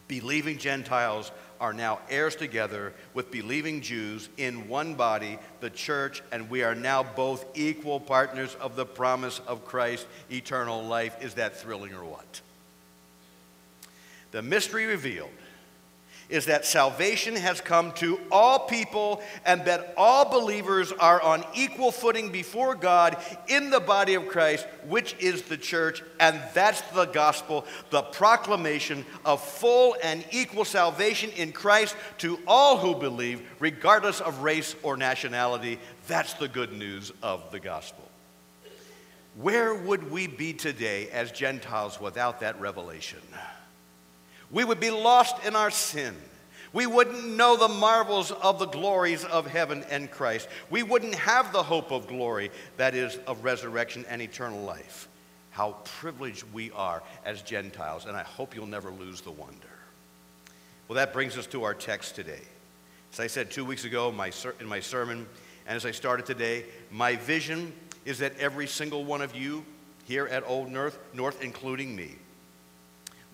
believing 0.06 0.58
Gentiles 0.58 1.32
are 1.64 1.72
now 1.72 1.98
heirs 2.10 2.36
together 2.36 2.92
with 3.14 3.30
believing 3.30 3.80
Jews 3.80 4.28
in 4.36 4.68
one 4.68 4.96
body, 4.96 5.38
the 5.60 5.70
church, 5.70 6.22
and 6.30 6.50
we 6.50 6.62
are 6.62 6.74
now 6.74 7.02
both 7.02 7.46
equal 7.54 7.98
partners 7.98 8.54
of 8.60 8.76
the 8.76 8.84
promise 8.84 9.40
of 9.46 9.64
Christ, 9.64 10.06
eternal 10.30 10.84
life. 10.84 11.16
Is 11.22 11.34
that 11.34 11.56
thrilling 11.56 11.94
or 11.94 12.04
what? 12.04 12.42
The 14.32 14.42
mystery 14.42 14.84
revealed 14.84 15.30
is 16.28 16.46
that 16.46 16.64
salvation 16.64 17.36
has 17.36 17.60
come 17.60 17.92
to 17.92 18.18
all 18.30 18.60
people 18.60 19.22
and 19.44 19.64
that 19.64 19.94
all 19.96 20.28
believers 20.28 20.92
are 20.92 21.20
on 21.20 21.44
equal 21.54 21.92
footing 21.92 22.30
before 22.30 22.74
God 22.74 23.16
in 23.48 23.70
the 23.70 23.80
body 23.80 24.14
of 24.14 24.28
Christ, 24.28 24.66
which 24.88 25.14
is 25.18 25.42
the 25.42 25.56
church. 25.56 26.02
And 26.18 26.40
that's 26.54 26.80
the 26.92 27.06
gospel, 27.06 27.66
the 27.90 28.02
proclamation 28.02 29.04
of 29.24 29.42
full 29.42 29.96
and 30.02 30.24
equal 30.30 30.64
salvation 30.64 31.30
in 31.36 31.52
Christ 31.52 31.96
to 32.18 32.38
all 32.46 32.78
who 32.78 32.94
believe, 32.94 33.42
regardless 33.60 34.20
of 34.20 34.42
race 34.42 34.74
or 34.82 34.96
nationality. 34.96 35.78
That's 36.06 36.34
the 36.34 36.48
good 36.48 36.72
news 36.72 37.12
of 37.22 37.50
the 37.50 37.60
gospel. 37.60 38.04
Where 39.36 39.74
would 39.74 40.10
we 40.12 40.28
be 40.28 40.52
today 40.52 41.08
as 41.10 41.32
Gentiles 41.32 42.00
without 42.00 42.40
that 42.40 42.60
revelation? 42.60 43.18
We 44.54 44.64
would 44.64 44.80
be 44.80 44.90
lost 44.90 45.44
in 45.44 45.56
our 45.56 45.70
sin. 45.70 46.14
We 46.72 46.86
wouldn't 46.86 47.26
know 47.26 47.56
the 47.56 47.68
marvels 47.68 48.30
of 48.30 48.58
the 48.58 48.66
glories 48.66 49.24
of 49.24 49.46
heaven 49.46 49.84
and 49.90 50.10
Christ. 50.10 50.48
We 50.70 50.82
wouldn't 50.82 51.16
have 51.16 51.52
the 51.52 51.62
hope 51.62 51.90
of 51.90 52.06
glory, 52.06 52.50
that 52.76 52.94
is, 52.94 53.16
of 53.26 53.44
resurrection 53.44 54.06
and 54.08 54.22
eternal 54.22 54.62
life. 54.62 55.08
How 55.50 55.76
privileged 56.00 56.44
we 56.52 56.70
are 56.72 57.02
as 57.24 57.42
Gentiles, 57.42 58.06
and 58.06 58.16
I 58.16 58.22
hope 58.22 58.56
you'll 58.56 58.66
never 58.66 58.90
lose 58.90 59.20
the 59.20 59.30
wonder. 59.30 59.68
Well, 60.88 60.96
that 60.96 61.12
brings 61.12 61.36
us 61.36 61.46
to 61.48 61.64
our 61.64 61.74
text 61.74 62.14
today. 62.14 62.42
As 63.12 63.20
I 63.20 63.26
said 63.26 63.50
two 63.50 63.64
weeks 63.64 63.84
ago 63.84 64.08
in 64.08 64.16
my 64.16 64.80
sermon, 64.80 65.26
and 65.66 65.76
as 65.76 65.86
I 65.86 65.90
started 65.90 66.26
today, 66.26 66.64
my 66.90 67.16
vision 67.16 67.72
is 68.04 68.18
that 68.18 68.32
every 68.38 68.66
single 68.66 69.04
one 69.04 69.22
of 69.22 69.34
you 69.34 69.64
here 70.06 70.26
at 70.26 70.46
Old 70.46 70.70
North, 70.70 70.98
North 71.12 71.42
including 71.42 71.94
me, 71.94 72.16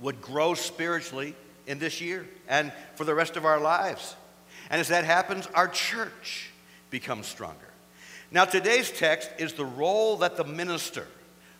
would 0.01 0.21
grow 0.21 0.55
spiritually 0.55 1.35
in 1.67 1.79
this 1.79 2.01
year 2.01 2.27
and 2.49 2.73
for 2.97 3.05
the 3.05 3.15
rest 3.15 3.37
of 3.37 3.45
our 3.45 3.61
lives. 3.61 4.17
And 4.71 4.81
as 4.81 4.89
that 4.89 5.05
happens, 5.05 5.47
our 5.55 5.69
church 5.69 6.51
becomes 6.91 7.27
stronger. 7.27 7.59
Now, 8.31 8.45
today's 8.45 8.91
text 8.91 9.31
is 9.39 9.55
the 9.55 9.65
role 9.65 10.19
that 10.19 10.37
the 10.37 10.45
minister, 10.45 11.07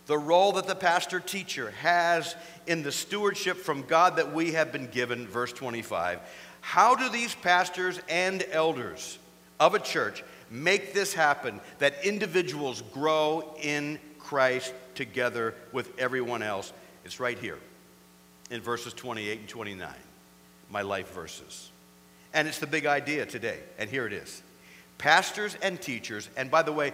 the 0.05 0.17
role 0.17 0.53
that 0.53 0.67
the 0.67 0.75
pastor 0.75 1.19
teacher 1.19 1.71
has 1.81 2.35
in 2.67 2.83
the 2.83 2.91
stewardship 2.91 3.57
from 3.57 3.83
God 3.83 4.15
that 4.15 4.33
we 4.33 4.53
have 4.53 4.71
been 4.71 4.87
given, 4.87 5.27
verse 5.27 5.51
25. 5.51 6.19
How 6.61 6.95
do 6.95 7.09
these 7.09 7.35
pastors 7.35 7.99
and 8.07 8.45
elders 8.51 9.17
of 9.59 9.75
a 9.75 9.79
church 9.79 10.23
make 10.49 10.93
this 10.93 11.13
happen 11.13 11.59
that 11.79 12.05
individuals 12.05 12.83
grow 12.93 13.55
in 13.61 13.99
Christ 14.19 14.73
together 14.95 15.55
with 15.73 15.91
everyone 15.99 16.41
else? 16.41 16.71
It's 17.03 17.19
right 17.19 17.37
here 17.37 17.57
in 18.51 18.61
verses 18.61 18.93
28 18.93 19.39
and 19.39 19.49
29, 19.49 19.89
my 20.69 20.81
life 20.81 21.11
verses. 21.13 21.71
And 22.33 22.47
it's 22.47 22.59
the 22.59 22.67
big 22.67 22.85
idea 22.85 23.25
today, 23.25 23.59
and 23.79 23.89
here 23.89 24.05
it 24.05 24.13
is. 24.13 24.43
Pastors 24.97 25.57
and 25.63 25.81
teachers, 25.81 26.29
and 26.37 26.51
by 26.51 26.61
the 26.61 26.71
way, 26.71 26.93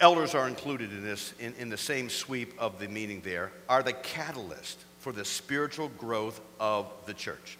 elders 0.00 0.34
are 0.34 0.48
included 0.48 0.90
in 0.90 1.04
this, 1.04 1.34
in, 1.38 1.52
in 1.58 1.68
the 1.68 1.76
same 1.76 2.08
sweep 2.08 2.54
of 2.58 2.78
the 2.78 2.88
meaning 2.88 3.20
there, 3.22 3.52
are 3.68 3.82
the 3.82 3.92
catalyst 3.92 4.78
for 5.00 5.12
the 5.12 5.24
spiritual 5.24 5.88
growth 5.98 6.40
of 6.58 6.90
the 7.06 7.12
church. 7.12 7.58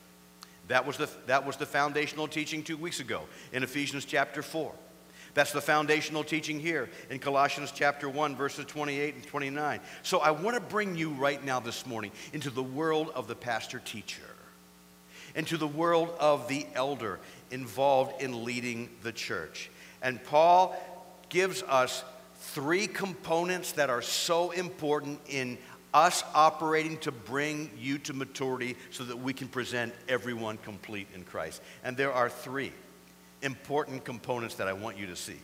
That 0.69 0.87
was 0.87 0.97
the, 0.97 1.11
that 1.27 1.45
was 1.45 1.57
the 1.57 1.67
foundational 1.67 2.29
teaching 2.29 2.63
two 2.63 2.77
weeks 2.77 3.01
ago 3.01 3.23
in 3.53 3.63
Ephesians 3.63 4.05
chapter 4.05 4.43
4. 4.43 4.73
That's 5.35 5.53
the 5.53 5.63
foundational 5.63 6.25
teaching 6.25 6.61
here 6.61 6.91
in 7.09 7.19
Colossians 7.19 7.73
chapter 7.75 8.09
1, 8.09 8.37
verses 8.37 8.67
28 8.67 9.15
and 9.15 9.27
29. 9.27 9.81
So 10.03 10.19
I 10.19 10.31
want 10.31 10.57
to 10.57 10.61
bring 10.61 10.95
you 10.95 11.11
right 11.11 11.43
now 11.43 11.59
this 11.59 11.87
morning 11.87 12.13
into 12.35 12.51
the 12.51 12.63
world 12.63 13.11
of 13.15 13.29
the 13.29 13.35
pastor 13.35 13.79
teacher, 13.79 14.23
into 15.35 15.57
the 15.57 15.67
world 15.67 16.15
of 16.21 16.49
the 16.49 16.67
elder 16.75 17.19
involved 17.51 18.21
in 18.21 18.45
leading 18.45 18.91
the 19.03 19.13
church. 19.13 19.71
And 20.03 20.23
Paul 20.23 20.77
gives 21.31 21.63
us 21.63 22.05
three 22.37 22.87
components 22.87 23.73
that 23.73 23.89
are 23.89 24.03
so 24.03 24.51
important 24.51 25.19
in 25.29 25.57
us 25.95 26.25
operating 26.35 26.99
to 26.99 27.13
bring 27.13 27.71
you 27.79 27.99
to 27.99 28.13
maturity 28.13 28.77
so 28.91 29.05
that 29.05 29.19
we 29.19 29.33
can 29.33 29.49
present 29.49 29.95
everyone 30.09 30.59
complete 30.59 31.07
in 31.15 31.25
Christ. 31.25 31.63
And 31.85 31.97
there 31.97 32.13
are 32.13 32.29
three 32.29 32.73
important 33.43 34.05
components 34.05 34.57
that 34.57 34.69
I 34.69 34.73
want 34.73 34.99
you 34.99 35.07
to 35.07 35.17
see. 35.17 35.39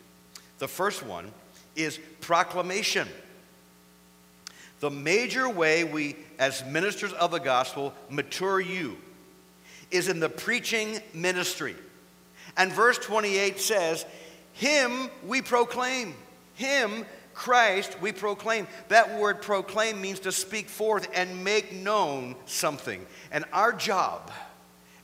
The 0.59 0.69
first 0.69 1.05
one 1.05 1.31
is 1.77 1.99
proclamation. 2.21 3.09
The 4.81 4.91
major 4.91 5.49
way 5.49 5.85
we, 5.85 6.17
as 6.39 6.65
ministers 6.65 7.13
of 7.13 7.31
the 7.31 7.39
gospel, 7.39 7.93
mature 8.09 8.61
you 8.61 8.97
is 9.91 10.09
in 10.09 10.21
the 10.21 10.29
preaching 10.29 11.01
ministry. 11.15 11.75
And 12.57 12.73
verse 12.73 12.99
28 12.99 13.59
says, 13.61 14.05
Him 14.53 15.11
we 15.27 15.43
proclaim. 15.43 16.15
Him, 16.55 17.07
Christ, 17.35 18.01
we 18.01 18.13
proclaim. 18.13 18.67
That 18.89 19.19
word 19.19 19.43
proclaim 19.43 20.01
means 20.01 20.21
to 20.21 20.33
speak 20.33 20.69
forth 20.69 21.09
and 21.15 21.45
make 21.45 21.73
known 21.73 22.35
something. 22.47 23.05
And 23.31 23.45
our 23.53 23.73
job, 23.73 24.31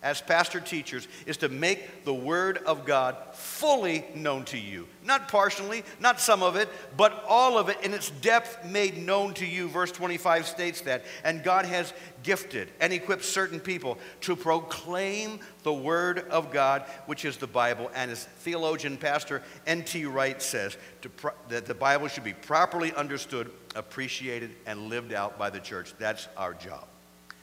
as 0.05 0.21
pastor 0.21 0.61
teachers 0.61 1.09
is 1.25 1.39
to 1.39 1.49
make 1.49 2.05
the 2.05 2.15
Word 2.15 2.59
of 2.59 2.85
God 2.85 3.17
fully 3.33 4.05
known 4.15 4.45
to 4.45 4.59
you. 4.59 4.87
Not 5.03 5.29
partially, 5.29 5.83
not 5.99 6.21
some 6.21 6.43
of 6.43 6.57
it, 6.57 6.69
but 6.95 7.25
all 7.27 7.57
of 7.57 7.71
it 7.71 7.79
in 7.83 7.95
its 7.95 8.11
depth 8.11 8.67
made 8.67 8.99
known 8.99 9.33
to 9.35 9.47
you. 9.47 9.67
Verse 9.67 9.91
25 9.91 10.47
states 10.47 10.83
that. 10.83 11.05
And 11.25 11.43
God 11.43 11.65
has 11.65 11.95
gifted 12.23 12.69
and 12.81 12.93
equipped 12.93 13.25
certain 13.25 13.59
people 13.59 13.99
to 14.21 14.37
proclaim 14.37 15.41
the 15.63 15.73
Word 15.73 16.19
of 16.31 16.53
God, 16.53 16.83
which 17.07 17.25
is 17.25 17.39
the 17.39 17.47
Bible. 17.47 17.91
And 17.95 18.11
as 18.11 18.25
theologian 18.25 18.99
pastor 18.99 19.43
N.T. 19.67 20.05
Wright 20.05 20.41
says, 20.41 20.77
pro- 21.17 21.33
that 21.49 21.65
the 21.65 21.75
Bible 21.75 22.09
should 22.09 22.25
be 22.25 22.35
properly 22.35 22.93
understood, 22.93 23.51
appreciated, 23.75 24.51
and 24.67 24.91
lived 24.91 25.15
out 25.15 25.39
by 25.39 25.49
the 25.49 25.61
church. 25.61 25.95
That's 25.99 26.29
our 26.37 26.53
job. 26.53 26.85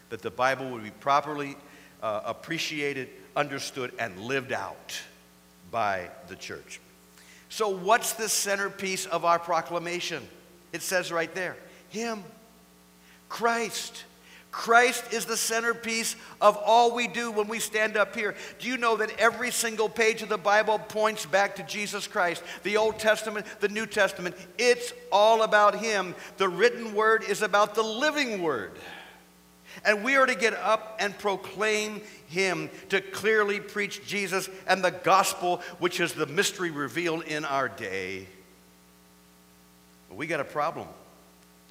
That 0.09 0.21
the 0.21 0.29
Bible 0.29 0.69
would 0.69 0.83
be 0.83 0.91
properly 0.91 1.55
uh, 2.01 2.21
appreciated, 2.25 3.09
understood, 3.35 3.93
and 3.99 4.17
lived 4.19 4.51
out 4.51 4.99
by 5.71 6.09
the 6.27 6.35
church. 6.35 6.79
So, 7.49 7.69
what's 7.69 8.13
the 8.13 8.29
centerpiece 8.29 9.05
of 9.05 9.25
our 9.25 9.39
proclamation? 9.39 10.27
It 10.73 10.81
says 10.81 11.11
right 11.11 11.33
there 11.33 11.55
Him, 11.89 12.23
Christ. 13.29 14.05
Christ 14.51 15.13
is 15.13 15.25
the 15.25 15.37
centerpiece 15.37 16.17
of 16.41 16.57
all 16.57 16.93
we 16.93 17.07
do 17.07 17.31
when 17.31 17.47
we 17.47 17.59
stand 17.59 17.95
up 17.95 18.13
here. 18.13 18.35
Do 18.59 18.67
you 18.67 18.75
know 18.75 18.97
that 18.97 19.17
every 19.17 19.49
single 19.49 19.87
page 19.87 20.21
of 20.21 20.27
the 20.27 20.37
Bible 20.37 20.77
points 20.77 21.25
back 21.25 21.55
to 21.55 21.63
Jesus 21.63 22.05
Christ? 22.05 22.43
The 22.63 22.75
Old 22.75 22.99
Testament, 22.99 23.45
the 23.61 23.69
New 23.69 23.85
Testament, 23.85 24.35
it's 24.57 24.91
all 25.09 25.43
about 25.43 25.75
Him. 25.75 26.15
The 26.35 26.49
written 26.49 26.93
word 26.93 27.23
is 27.23 27.41
about 27.41 27.75
the 27.75 27.81
living 27.81 28.43
word. 28.43 28.73
And 29.83 30.03
we 30.03 30.15
are 30.15 30.25
to 30.25 30.35
get 30.35 30.53
up 30.53 30.97
and 30.99 31.17
proclaim 31.17 32.01
him, 32.27 32.69
to 32.89 33.01
clearly 33.01 33.59
preach 33.59 34.05
Jesus 34.05 34.49
and 34.67 34.83
the 34.83 34.91
gospel, 34.91 35.61
which 35.79 35.99
is 35.99 36.13
the 36.13 36.27
mystery 36.27 36.69
revealed 36.69 37.23
in 37.23 37.45
our 37.45 37.67
day. 37.67 38.27
But 40.07 40.17
we 40.17 40.27
got 40.27 40.39
a 40.39 40.45
problem 40.45 40.87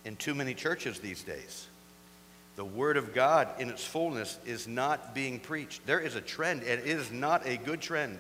in 0.05 0.17
too 0.17 0.35
many 0.35 0.55
churches 0.55 0.99
these 0.99 1.23
days. 1.23 1.69
The 2.57 2.65
Word 2.65 2.97
of 2.97 3.15
God 3.15 3.49
in 3.59 3.71
its 3.71 3.85
fullness 3.85 4.39
is 4.45 4.67
not 4.67 5.15
being 5.15 5.39
preached. 5.39 5.87
There 5.87 6.01
is 6.01 6.17
a 6.17 6.21
trend, 6.21 6.63
and 6.63 6.81
it 6.81 6.87
is 6.87 7.13
not 7.13 7.47
a 7.47 7.57
good 7.59 7.81
trend, 7.81 8.19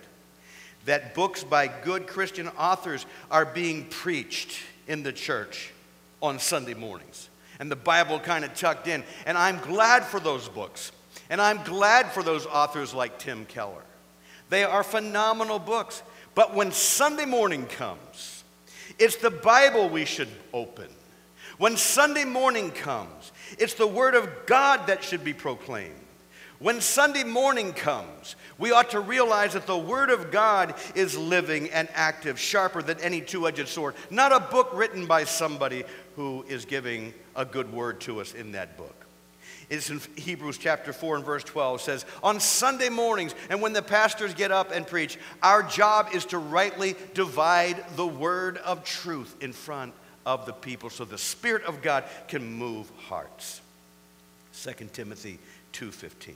that 0.84 1.14
books 1.14 1.42
by 1.42 1.66
good 1.66 2.06
Christian 2.06 2.48
authors 2.48 3.06
are 3.30 3.44
being 3.44 3.86
preached 3.86 4.60
in 4.86 5.02
the 5.02 5.12
church 5.12 5.72
on 6.22 6.38
Sunday 6.38 6.74
mornings 6.74 7.29
and 7.60 7.70
the 7.70 7.76
Bible 7.76 8.18
kind 8.18 8.44
of 8.44 8.54
tucked 8.54 8.88
in. 8.88 9.04
And 9.26 9.38
I'm 9.38 9.58
glad 9.58 10.04
for 10.04 10.18
those 10.18 10.48
books. 10.48 10.90
And 11.28 11.40
I'm 11.40 11.62
glad 11.62 12.10
for 12.10 12.24
those 12.24 12.46
authors 12.46 12.92
like 12.92 13.18
Tim 13.18 13.44
Keller. 13.44 13.84
They 14.48 14.64
are 14.64 14.82
phenomenal 14.82 15.60
books. 15.60 16.02
But 16.34 16.54
when 16.54 16.72
Sunday 16.72 17.26
morning 17.26 17.66
comes, 17.66 18.42
it's 18.98 19.16
the 19.16 19.30
Bible 19.30 19.88
we 19.88 20.06
should 20.06 20.28
open. 20.52 20.88
When 21.58 21.76
Sunday 21.76 22.24
morning 22.24 22.70
comes, 22.70 23.30
it's 23.58 23.74
the 23.74 23.86
Word 23.86 24.14
of 24.14 24.28
God 24.46 24.86
that 24.86 25.04
should 25.04 25.22
be 25.22 25.34
proclaimed. 25.34 25.94
When 26.58 26.80
Sunday 26.82 27.24
morning 27.24 27.72
comes, 27.72 28.36
we 28.58 28.70
ought 28.70 28.90
to 28.90 29.00
realize 29.00 29.54
that 29.54 29.66
the 29.66 29.78
Word 29.78 30.10
of 30.10 30.30
God 30.30 30.74
is 30.94 31.16
living 31.16 31.70
and 31.70 31.88
active, 31.94 32.38
sharper 32.38 32.82
than 32.82 33.00
any 33.00 33.22
two 33.22 33.48
edged 33.48 33.66
sword. 33.66 33.94
Not 34.10 34.32
a 34.32 34.40
book 34.40 34.70
written 34.74 35.06
by 35.06 35.24
somebody 35.24 35.84
who 36.16 36.44
is 36.48 36.64
giving 36.64 37.14
a 37.36 37.44
good 37.44 37.72
word 37.72 38.00
to 38.02 38.20
us 38.20 38.34
in 38.34 38.52
that 38.52 38.76
book. 38.76 38.94
It's 39.68 39.88
in 39.88 40.00
Hebrews 40.16 40.58
chapter 40.58 40.92
4 40.92 41.16
and 41.16 41.24
verse 41.24 41.44
12 41.44 41.80
says, 41.80 42.04
On 42.24 42.40
Sunday 42.40 42.88
mornings 42.88 43.36
and 43.48 43.62
when 43.62 43.72
the 43.72 43.82
pastors 43.82 44.34
get 44.34 44.50
up 44.50 44.72
and 44.72 44.84
preach, 44.84 45.16
our 45.42 45.62
job 45.62 46.08
is 46.12 46.24
to 46.26 46.38
rightly 46.38 46.96
divide 47.14 47.84
the 47.94 48.06
word 48.06 48.58
of 48.58 48.82
truth 48.82 49.36
in 49.40 49.52
front 49.52 49.94
of 50.26 50.44
the 50.44 50.52
people 50.52 50.90
so 50.90 51.04
the 51.04 51.16
Spirit 51.16 51.62
of 51.64 51.82
God 51.82 52.04
can 52.26 52.52
move 52.52 52.90
hearts. 53.08 53.60
2 54.62 54.72
Timothy 54.92 55.38
2.15. 55.72 56.34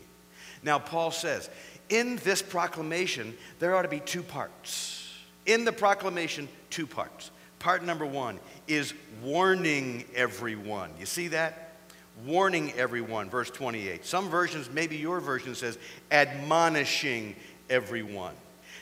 Now, 0.62 0.78
Paul 0.78 1.10
says, 1.10 1.50
in 1.88 2.16
this 2.18 2.40
proclamation, 2.40 3.36
there 3.58 3.74
ought 3.74 3.82
to 3.82 3.88
be 3.88 4.00
two 4.00 4.22
parts. 4.22 5.12
In 5.44 5.64
the 5.64 5.72
proclamation, 5.72 6.48
two 6.70 6.86
parts. 6.86 7.30
Part 7.64 7.82
number 7.82 8.04
one 8.04 8.40
is 8.68 8.92
warning 9.22 10.04
everyone. 10.14 10.90
You 11.00 11.06
see 11.06 11.28
that? 11.28 11.78
Warning 12.26 12.74
everyone, 12.74 13.30
verse 13.30 13.48
28. 13.48 14.04
Some 14.04 14.28
versions, 14.28 14.68
maybe 14.68 14.98
your 14.98 15.18
version 15.18 15.54
says 15.54 15.78
admonishing 16.10 17.34
everyone. 17.70 18.34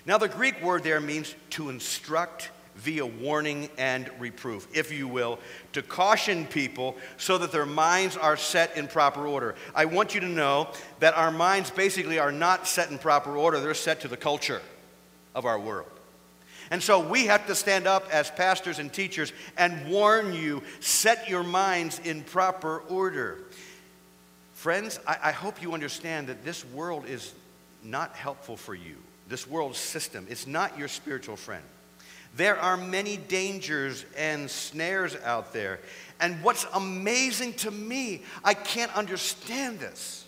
Now, 0.05 0.19
the 0.19 0.27
Greek 0.27 0.61
word 0.65 0.83
there 0.83 1.01
means 1.01 1.37
to 1.51 1.71
instruct 1.71 2.51
via 2.75 3.07
warning 3.07 3.71
and 3.79 4.11
reproof, 4.19 4.67
if 4.75 4.91
you 4.91 5.07
will, 5.07 5.39
to 5.75 5.83
caution 5.83 6.45
people 6.45 6.97
so 7.19 7.39
that 7.39 7.53
their 7.53 7.65
minds 7.65 8.17
are 8.17 8.37
set 8.37 8.77
in 8.77 8.89
proper 8.89 9.29
order. 9.29 9.55
I 9.77 9.85
want 9.85 10.13
you 10.13 10.21
to 10.23 10.29
know 10.29 10.67
that 10.99 11.17
our 11.17 11.31
minds 11.31 11.71
basically 11.71 12.19
are 12.19 12.33
not 12.33 12.67
set 12.67 12.91
in 12.91 12.99
proper 12.99 13.37
order, 13.37 13.61
they're 13.61 13.75
set 13.75 14.01
to 14.01 14.09
the 14.09 14.17
culture 14.17 14.61
of 15.37 15.47
our 15.47 15.61
world. 15.61 15.87
And 16.73 16.83
so 16.83 17.07
we 17.07 17.27
have 17.27 17.47
to 17.49 17.55
stand 17.55 17.87
up 17.87 18.09
as 18.11 18.31
pastors 18.31 18.79
and 18.79 18.91
teachers 18.91 19.35
and 19.59 19.91
warn 19.91 20.33
you 20.33 20.63
set 20.81 21.29
your 21.29 21.43
minds 21.43 21.99
in 21.99 22.23
proper 22.23 22.79
order. 22.89 23.41
Friends, 24.55 24.99
I, 25.07 25.19
I 25.25 25.33
hope 25.33 25.61
you 25.61 25.75
understand 25.75 26.29
that 26.29 26.47
this 26.47 26.65
world 26.65 27.05
is 27.07 27.35
not 27.85 28.17
helpful 28.17 28.57
for 28.57 28.75
you. 28.75 28.97
This 29.29 29.47
world 29.47 29.77
system, 29.77 30.27
it's 30.31 30.47
not 30.47 30.79
your 30.79 30.89
spiritual 30.89 31.37
friend. 31.37 31.63
There 32.39 32.59
are 32.59 32.79
many 32.79 33.19
dangers 33.19 34.07
and 34.17 34.51
snares 34.51 35.15
out 35.27 35.53
there. 35.53 35.79
And 36.21 36.43
what's 36.43 36.67
amazing 36.73 37.53
to 37.55 37.71
me, 37.71 38.23
I 38.43 38.55
can't 38.55 38.97
understand 38.97 39.79
this. 39.79 40.22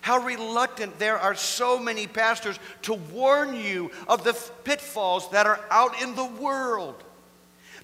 How 0.00 0.18
reluctant 0.18 0.98
there 0.98 1.18
are 1.18 1.34
so 1.34 1.78
many 1.78 2.06
pastors 2.06 2.58
to 2.82 2.94
warn 2.94 3.54
you 3.54 3.90
of 4.08 4.24
the 4.24 4.34
pitfalls 4.64 5.30
that 5.30 5.46
are 5.46 5.60
out 5.70 6.00
in 6.02 6.14
the 6.14 6.24
world, 6.24 7.02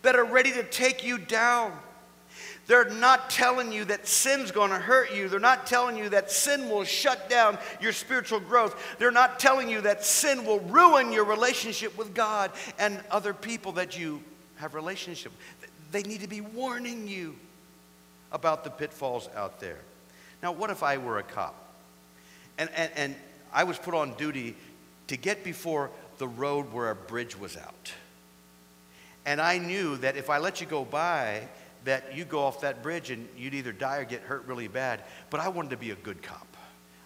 that 0.02 0.16
are 0.16 0.25
ready 0.25 0.52
to 0.52 0.62
take 0.62 1.04
you 1.04 1.19
down. 1.19 1.73
They're 2.66 2.88
not 2.88 3.28
telling 3.28 3.73
you 3.73 3.85
that 3.87 4.07
sin's 4.07 4.52
going 4.52 4.71
to 4.71 4.78
hurt 4.78 5.12
you. 5.12 5.28
They're 5.28 5.40
not 5.40 5.66
telling 5.66 5.97
you 5.97 6.09
that 6.11 6.31
sin 6.31 6.69
will 6.69 6.85
shut 6.85 7.28
down 7.28 7.59
your 7.81 7.92
spiritual 7.92 8.38
growth. 8.38 8.97
They're 8.99 9.11
not 9.11 9.40
telling 9.40 9.69
you 9.69 9.81
that 9.81 10.04
sin 10.04 10.45
will 10.47 10.61
ruin 10.61 11.12
your 11.12 11.25
relationship 11.25 11.99
with 11.99 12.14
God 12.14 12.52
and 12.78 13.02
other 13.11 13.35
people 13.35 13.73
that 13.73 13.99
you 13.99 14.23
have 14.57 14.75
relationship. 14.75 15.33
They 15.90 16.02
need 16.02 16.21
to 16.21 16.28
be 16.28 16.40
warning 16.40 17.09
you 17.09 17.35
about 18.31 18.62
the 18.64 18.71
pitfalls 18.71 19.28
out 19.35 19.59
there. 19.61 19.78
Now, 20.42 20.52
what 20.52 20.71
if 20.71 20.83
I 20.83 20.99
were 20.99 21.19
a 21.19 21.23
cop? 21.23 21.62
And, 22.59 22.71
and, 22.76 22.90
and 22.97 23.16
I 23.52 23.64
was 23.64 23.78
put 23.78 23.94
on 23.94 24.14
duty 24.14 24.56
to 25.09 25.16
get 25.16 25.44
before 25.44 25.90
the 26.18 26.28
road 26.28 26.73
where 26.73 26.90
a 26.90 26.94
bridge 26.94 27.38
was 27.38 27.56
out. 27.56 27.92
And 29.25 29.40
I 29.40 29.59
knew 29.59 29.97
that 29.99 30.16
if 30.16 30.30
I 30.30 30.38
let 30.38 30.61
you 30.61 30.66
go 30.66 30.85
by, 30.85 31.49
that 31.85 32.16
you 32.16 32.25
go 32.25 32.40
off 32.40 32.61
that 32.61 32.82
bridge 32.82 33.11
and 33.11 33.28
you'd 33.37 33.54
either 33.54 33.73
die 33.73 33.99
or 33.99 34.04
get 34.04 34.23
hurt 34.23 34.47
really 34.47 34.68
bad. 34.68 35.00
But 35.30 35.40
I 35.40 35.49
wanted 35.49 35.71
to 35.71 35.76
be 35.76 35.90
a 35.90 35.97
good 35.97 36.23
cop. 36.23 36.47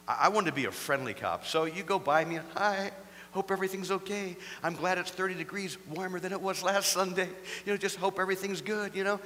I 0.09 0.29
wanted 0.29 0.51
to 0.51 0.57
be 0.57 0.67
a 0.67 0.71
friendly 0.71 1.15
cop. 1.15 1.47
So 1.47 1.65
you 1.65 1.83
go 1.83 1.99
by 1.99 2.25
me 2.25 2.39
hi, 2.55 2.93
hope 3.33 3.51
everything's 3.51 3.91
okay. 3.91 4.37
I'm 4.63 4.75
glad 4.75 4.99
it's 4.99 5.11
30 5.11 5.35
degrees 5.35 5.77
warmer 5.89 6.21
than 6.21 6.33
it 6.33 6.41
was 6.41 6.63
last 6.63 6.93
Sunday. 6.93 7.29
You 7.65 7.73
know, 7.73 7.77
just 7.77 7.97
hope 7.97 8.21
everything's 8.21 8.61
good, 8.61 8.95
you 8.95 9.05
know. 9.05 9.21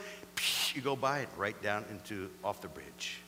You 0.75 0.81
go 0.81 0.97
by 0.97 1.21
it 1.21 1.29
right 1.37 1.61
down 1.63 1.85
into 1.91 2.31
off 2.43 2.63
the 2.63 2.69
bridge. 2.69 3.21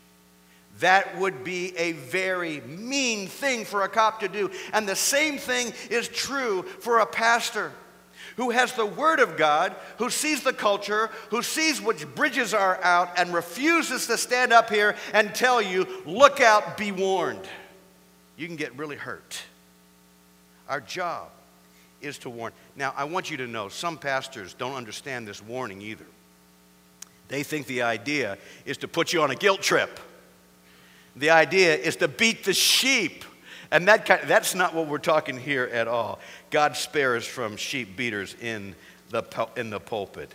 That 0.80 1.18
would 1.18 1.44
be 1.44 1.76
a 1.76 1.92
very 1.92 2.60
mean 2.62 3.28
thing 3.28 3.64
for 3.64 3.82
a 3.82 3.88
cop 3.88 4.20
to 4.20 4.28
do. 4.28 4.50
And 4.72 4.88
the 4.88 4.96
same 4.96 5.38
thing 5.38 5.72
is 5.90 6.08
true 6.08 6.62
for 6.62 7.00
a 7.00 7.06
pastor 7.06 7.72
who 8.36 8.50
has 8.50 8.72
the 8.72 8.86
Word 8.86 9.20
of 9.20 9.36
God, 9.36 9.74
who 9.98 10.08
sees 10.10 10.42
the 10.42 10.52
culture, 10.52 11.10
who 11.30 11.42
sees 11.42 11.80
which 11.80 12.06
bridges 12.14 12.54
are 12.54 12.82
out, 12.82 13.10
and 13.16 13.34
refuses 13.34 14.06
to 14.06 14.16
stand 14.16 14.52
up 14.52 14.70
here 14.70 14.96
and 15.12 15.34
tell 15.34 15.60
you, 15.60 15.86
look 16.06 16.40
out, 16.40 16.76
be 16.76 16.92
warned. 16.92 17.46
You 18.36 18.46
can 18.46 18.56
get 18.56 18.76
really 18.76 18.96
hurt. 18.96 19.42
Our 20.68 20.80
job 20.80 21.28
is 22.00 22.18
to 22.18 22.30
warn. 22.30 22.52
Now, 22.74 22.94
I 22.96 23.04
want 23.04 23.30
you 23.30 23.36
to 23.38 23.46
know 23.46 23.68
some 23.68 23.98
pastors 23.98 24.54
don't 24.54 24.74
understand 24.74 25.28
this 25.28 25.42
warning 25.42 25.82
either. 25.82 26.06
They 27.28 27.42
think 27.42 27.66
the 27.66 27.82
idea 27.82 28.38
is 28.64 28.78
to 28.78 28.88
put 28.88 29.12
you 29.12 29.22
on 29.22 29.30
a 29.30 29.36
guilt 29.36 29.62
trip. 29.62 30.00
The 31.16 31.30
idea 31.30 31.74
is 31.76 31.96
to 31.96 32.08
beat 32.08 32.44
the 32.44 32.54
sheep. 32.54 33.24
And 33.70 33.88
that 33.88 34.04
kind, 34.06 34.20
that's 34.26 34.54
not 34.54 34.74
what 34.74 34.86
we're 34.86 34.98
talking 34.98 35.38
here 35.38 35.64
at 35.72 35.88
all. 35.88 36.18
God 36.50 36.76
spares 36.76 37.26
from 37.26 37.56
sheep 37.56 37.96
beaters 37.96 38.36
in 38.40 38.74
the, 39.10 39.24
in 39.56 39.70
the 39.70 39.80
pulpit. 39.80 40.34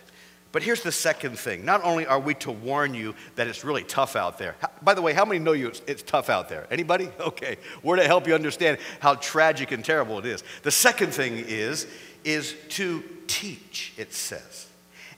But 0.50 0.62
here's 0.62 0.82
the 0.82 0.92
second 0.92 1.38
thing. 1.38 1.64
Not 1.64 1.84
only 1.84 2.06
are 2.06 2.18
we 2.18 2.34
to 2.36 2.50
warn 2.50 2.94
you 2.94 3.14
that 3.36 3.46
it's 3.46 3.64
really 3.64 3.84
tough 3.84 4.16
out 4.16 4.38
there. 4.38 4.56
By 4.82 4.94
the 4.94 5.02
way, 5.02 5.12
how 5.12 5.24
many 5.24 5.38
know 5.38 5.52
you 5.52 5.68
it's, 5.68 5.82
it's, 5.86 6.02
tough 6.02 6.30
out 6.30 6.48
there? 6.48 6.66
Anybody? 6.70 7.10
Okay. 7.20 7.58
We're 7.82 7.96
to 7.96 8.04
help 8.04 8.26
you 8.26 8.34
understand 8.34 8.78
how 9.00 9.14
tragic 9.16 9.70
and 9.70 9.84
terrible 9.84 10.18
it 10.18 10.26
is. 10.26 10.42
The 10.62 10.70
second 10.70 11.12
thing 11.12 11.34
is 11.36 11.86
is 12.24 12.56
to 12.70 13.04
teach, 13.26 13.92
it 13.96 14.12
says. 14.12 14.66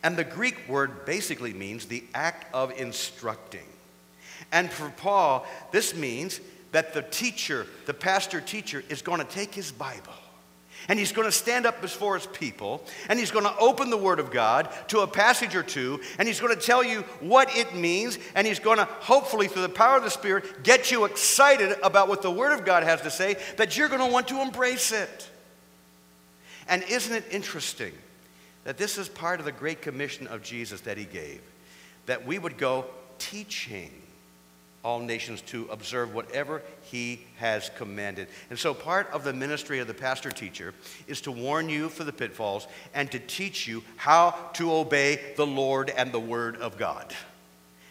And 0.02 0.16
the 0.16 0.24
Greek 0.24 0.68
word 0.68 1.04
basically 1.06 1.52
means 1.52 1.86
the 1.86 2.04
act 2.14 2.52
of 2.52 2.78
instructing. 2.78 3.66
And 4.52 4.70
for 4.70 4.90
Paul, 4.90 5.46
this 5.70 5.94
means 5.94 6.40
that 6.72 6.92
the 6.92 7.02
teacher, 7.02 7.66
the 7.86 7.94
pastor 7.94 8.40
teacher, 8.40 8.82
is 8.88 9.02
going 9.02 9.18
to 9.20 9.26
take 9.26 9.54
his 9.54 9.72
Bible 9.72 10.12
and 10.88 10.98
he's 10.98 11.12
going 11.12 11.28
to 11.28 11.32
stand 11.32 11.66
up 11.66 11.80
before 11.80 12.16
his 12.16 12.26
people 12.26 12.84
and 13.08 13.18
he's 13.18 13.30
going 13.30 13.44
to 13.44 13.56
open 13.58 13.90
the 13.90 13.96
Word 13.96 14.18
of 14.18 14.30
God 14.30 14.68
to 14.88 15.00
a 15.00 15.06
passage 15.06 15.54
or 15.54 15.62
two 15.62 16.00
and 16.18 16.26
he's 16.26 16.40
going 16.40 16.54
to 16.54 16.60
tell 16.60 16.82
you 16.82 17.02
what 17.20 17.54
it 17.56 17.74
means 17.74 18.18
and 18.34 18.46
he's 18.46 18.58
going 18.58 18.78
to, 18.78 18.84
hopefully, 18.84 19.46
through 19.46 19.62
the 19.62 19.68
power 19.68 19.96
of 19.96 20.04
the 20.04 20.10
Spirit, 20.10 20.62
get 20.62 20.90
you 20.90 21.04
excited 21.04 21.76
about 21.82 22.08
what 22.08 22.22
the 22.22 22.30
Word 22.30 22.52
of 22.52 22.64
God 22.64 22.82
has 22.82 23.02
to 23.02 23.10
say 23.10 23.36
that 23.56 23.76
you're 23.76 23.88
going 23.88 24.00
to 24.00 24.12
want 24.12 24.28
to 24.28 24.40
embrace 24.40 24.92
it. 24.92 25.30
And 26.68 26.82
isn't 26.84 27.14
it 27.14 27.24
interesting 27.30 27.92
that 28.64 28.78
this 28.78 28.96
is 28.96 29.08
part 29.08 29.40
of 29.40 29.46
the 29.46 29.52
Great 29.52 29.82
Commission 29.82 30.26
of 30.28 30.42
Jesus 30.42 30.80
that 30.82 30.96
he 30.96 31.04
gave? 31.04 31.40
That 32.06 32.26
we 32.26 32.38
would 32.38 32.56
go 32.56 32.86
teaching 33.18 33.90
all 34.82 35.00
nations 35.00 35.42
to 35.42 35.68
observe 35.70 36.14
whatever 36.14 36.62
he 36.82 37.20
has 37.36 37.70
commanded. 37.76 38.28
And 38.48 38.58
so, 38.58 38.72
part 38.72 39.10
of 39.10 39.24
the 39.24 39.32
ministry 39.32 39.78
of 39.78 39.86
the 39.86 39.94
pastor 39.94 40.30
teacher 40.30 40.72
is 41.06 41.20
to 41.22 41.32
warn 41.32 41.68
you 41.68 41.88
for 41.88 42.04
the 42.04 42.12
pitfalls 42.12 42.66
and 42.94 43.10
to 43.12 43.18
teach 43.18 43.68
you 43.68 43.82
how 43.96 44.30
to 44.54 44.72
obey 44.72 45.20
the 45.36 45.46
Lord 45.46 45.90
and 45.90 46.12
the 46.12 46.20
Word 46.20 46.56
of 46.56 46.78
God. 46.78 47.14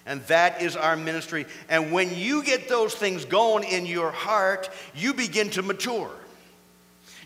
And 0.06 0.24
that 0.24 0.64
is 0.64 0.76
our 0.76 0.96
ministry. 0.96 1.46
And 1.70 1.92
when 1.92 2.16
you 2.16 2.44
get 2.44 2.68
those 2.68 2.96
things 2.96 3.26
going 3.26 3.64
in 3.64 3.86
your 3.86 4.10
heart, 4.10 4.70
you 4.96 5.14
begin 5.14 5.52
to 5.52 5.62
mature. 5.62 6.10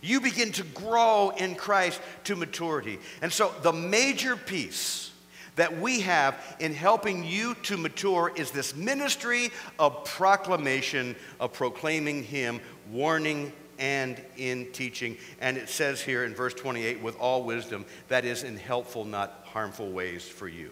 You 0.01 0.19
begin 0.19 0.51
to 0.53 0.63
grow 0.63 1.29
in 1.29 1.55
Christ 1.55 2.01
to 2.25 2.35
maturity. 2.35 2.99
And 3.21 3.31
so, 3.31 3.53
the 3.61 3.71
major 3.71 4.35
piece 4.35 5.12
that 5.55 5.79
we 5.79 6.01
have 6.01 6.35
in 6.59 6.73
helping 6.73 7.23
you 7.23 7.55
to 7.63 7.77
mature 7.77 8.31
is 8.35 8.51
this 8.51 8.75
ministry 8.75 9.51
of 9.79 10.03
proclamation, 10.05 11.15
of 11.39 11.53
proclaiming 11.53 12.23
Him, 12.23 12.59
warning 12.91 13.53
and 13.79 14.21
in 14.37 14.71
teaching. 14.71 15.17
And 15.41 15.57
it 15.57 15.69
says 15.69 16.01
here 16.01 16.23
in 16.23 16.33
verse 16.33 16.53
28 16.53 17.01
with 17.01 17.17
all 17.17 17.43
wisdom, 17.43 17.85
that 18.07 18.25
is 18.25 18.43
in 18.43 18.57
helpful, 18.57 19.05
not 19.05 19.45
harmful 19.45 19.91
ways 19.91 20.27
for 20.27 20.47
you. 20.47 20.71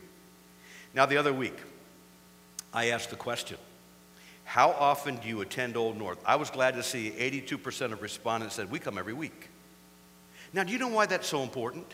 Now, 0.93 1.05
the 1.05 1.17
other 1.17 1.33
week, 1.33 1.57
I 2.73 2.89
asked 2.89 3.09
the 3.09 3.15
question 3.15 3.57
How 4.43 4.71
often 4.71 5.17
do 5.17 5.27
you 5.27 5.41
attend 5.41 5.77
Old 5.77 5.97
North? 5.97 6.19
I 6.25 6.35
was 6.35 6.49
glad 6.49 6.75
to 6.75 6.83
see 6.83 7.11
82% 7.11 7.93
of 7.93 8.01
respondents 8.01 8.55
said, 8.55 8.71
We 8.71 8.79
come 8.79 8.97
every 8.97 9.13
week. 9.13 9.49
Now, 10.53 10.63
do 10.63 10.73
you 10.73 10.79
know 10.79 10.89
why 10.89 11.05
that's 11.05 11.27
so 11.27 11.43
important? 11.43 11.87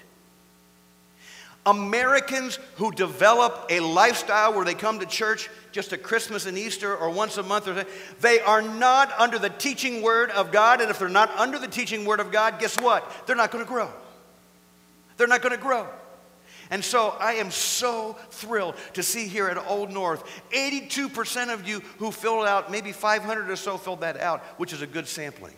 Americans 1.68 2.60
who 2.78 2.92
develop 2.94 3.66
a 3.70 3.82
lifestyle 3.82 4.54
where 4.54 4.64
they 4.64 4.74
come 4.74 5.00
to 5.00 5.06
church 5.06 5.50
just 5.74 5.92
at 5.92 6.02
Christmas 6.02 6.46
and 6.46 6.58
Easter 6.58 6.96
or 6.96 7.10
once 7.10 7.38
a 7.38 7.44
month, 7.44 7.68
or 7.68 7.86
they 8.22 8.40
are 8.40 8.62
not 8.62 9.12
under 9.20 9.38
the 9.38 9.50
teaching 9.50 10.02
word 10.02 10.32
of 10.32 10.54
God. 10.54 10.80
And 10.80 10.90
if 10.90 10.98
they're 10.98 11.10
not 11.10 11.30
under 11.38 11.60
the 11.60 11.68
teaching 11.68 12.06
word 12.06 12.22
of 12.22 12.32
God, 12.32 12.58
guess 12.58 12.80
what? 12.80 13.12
They're 13.28 13.36
not 13.36 13.52
going 13.52 13.66
to 13.66 13.70
grow. 13.70 13.92
They're 15.18 15.28
not 15.28 15.42
going 15.42 15.56
to 15.56 15.62
grow. 15.62 15.88
And 16.70 16.84
so 16.84 17.10
I 17.20 17.34
am 17.34 17.52
so 17.52 18.14
thrilled 18.32 18.76
to 18.94 19.04
see 19.04 19.28
here 19.28 19.48
at 19.50 19.58
Old 19.68 19.92
North 19.92 20.24
82% 20.52 21.54
of 21.54 21.68
you 21.68 21.82
who 21.98 22.12
filled 22.12 22.46
out, 22.46 22.72
maybe 22.72 22.94
500 22.94 23.50
or 23.50 23.56
so 23.58 23.78
filled 23.78 24.02
that 24.02 24.18
out, 24.18 24.42
which 24.58 24.72
is 24.72 24.82
a 24.82 24.88
good 24.88 25.08
sampling 25.08 25.56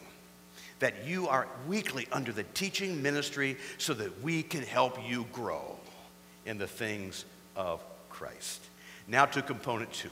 that 0.80 1.06
you 1.06 1.28
are 1.28 1.48
weekly 1.68 2.08
under 2.12 2.32
the 2.32 2.44
teaching 2.44 3.02
ministry 3.02 3.58
so 3.78 3.94
that 3.94 4.24
we 4.24 4.42
can 4.42 4.64
help 4.64 4.98
you 5.08 5.26
grow 5.32 5.79
in 6.46 6.58
the 6.58 6.68
things 6.68 7.26
of 7.56 7.84
Christ. 8.10 8.62
Now 9.08 9.26
to 9.26 9.42
component 9.42 9.92
two 9.94 10.10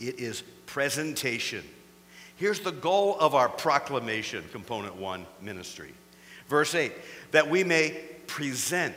it 0.00 0.20
is 0.20 0.42
presentation. 0.66 1.64
Here's 2.36 2.60
the 2.60 2.70
goal 2.70 3.16
of 3.18 3.34
our 3.34 3.48
proclamation, 3.48 4.44
component 4.52 4.96
one 4.96 5.26
ministry. 5.42 5.92
Verse 6.48 6.74
8 6.74 6.92
that 7.32 7.50
we 7.50 7.64
may 7.64 8.00
present 8.26 8.96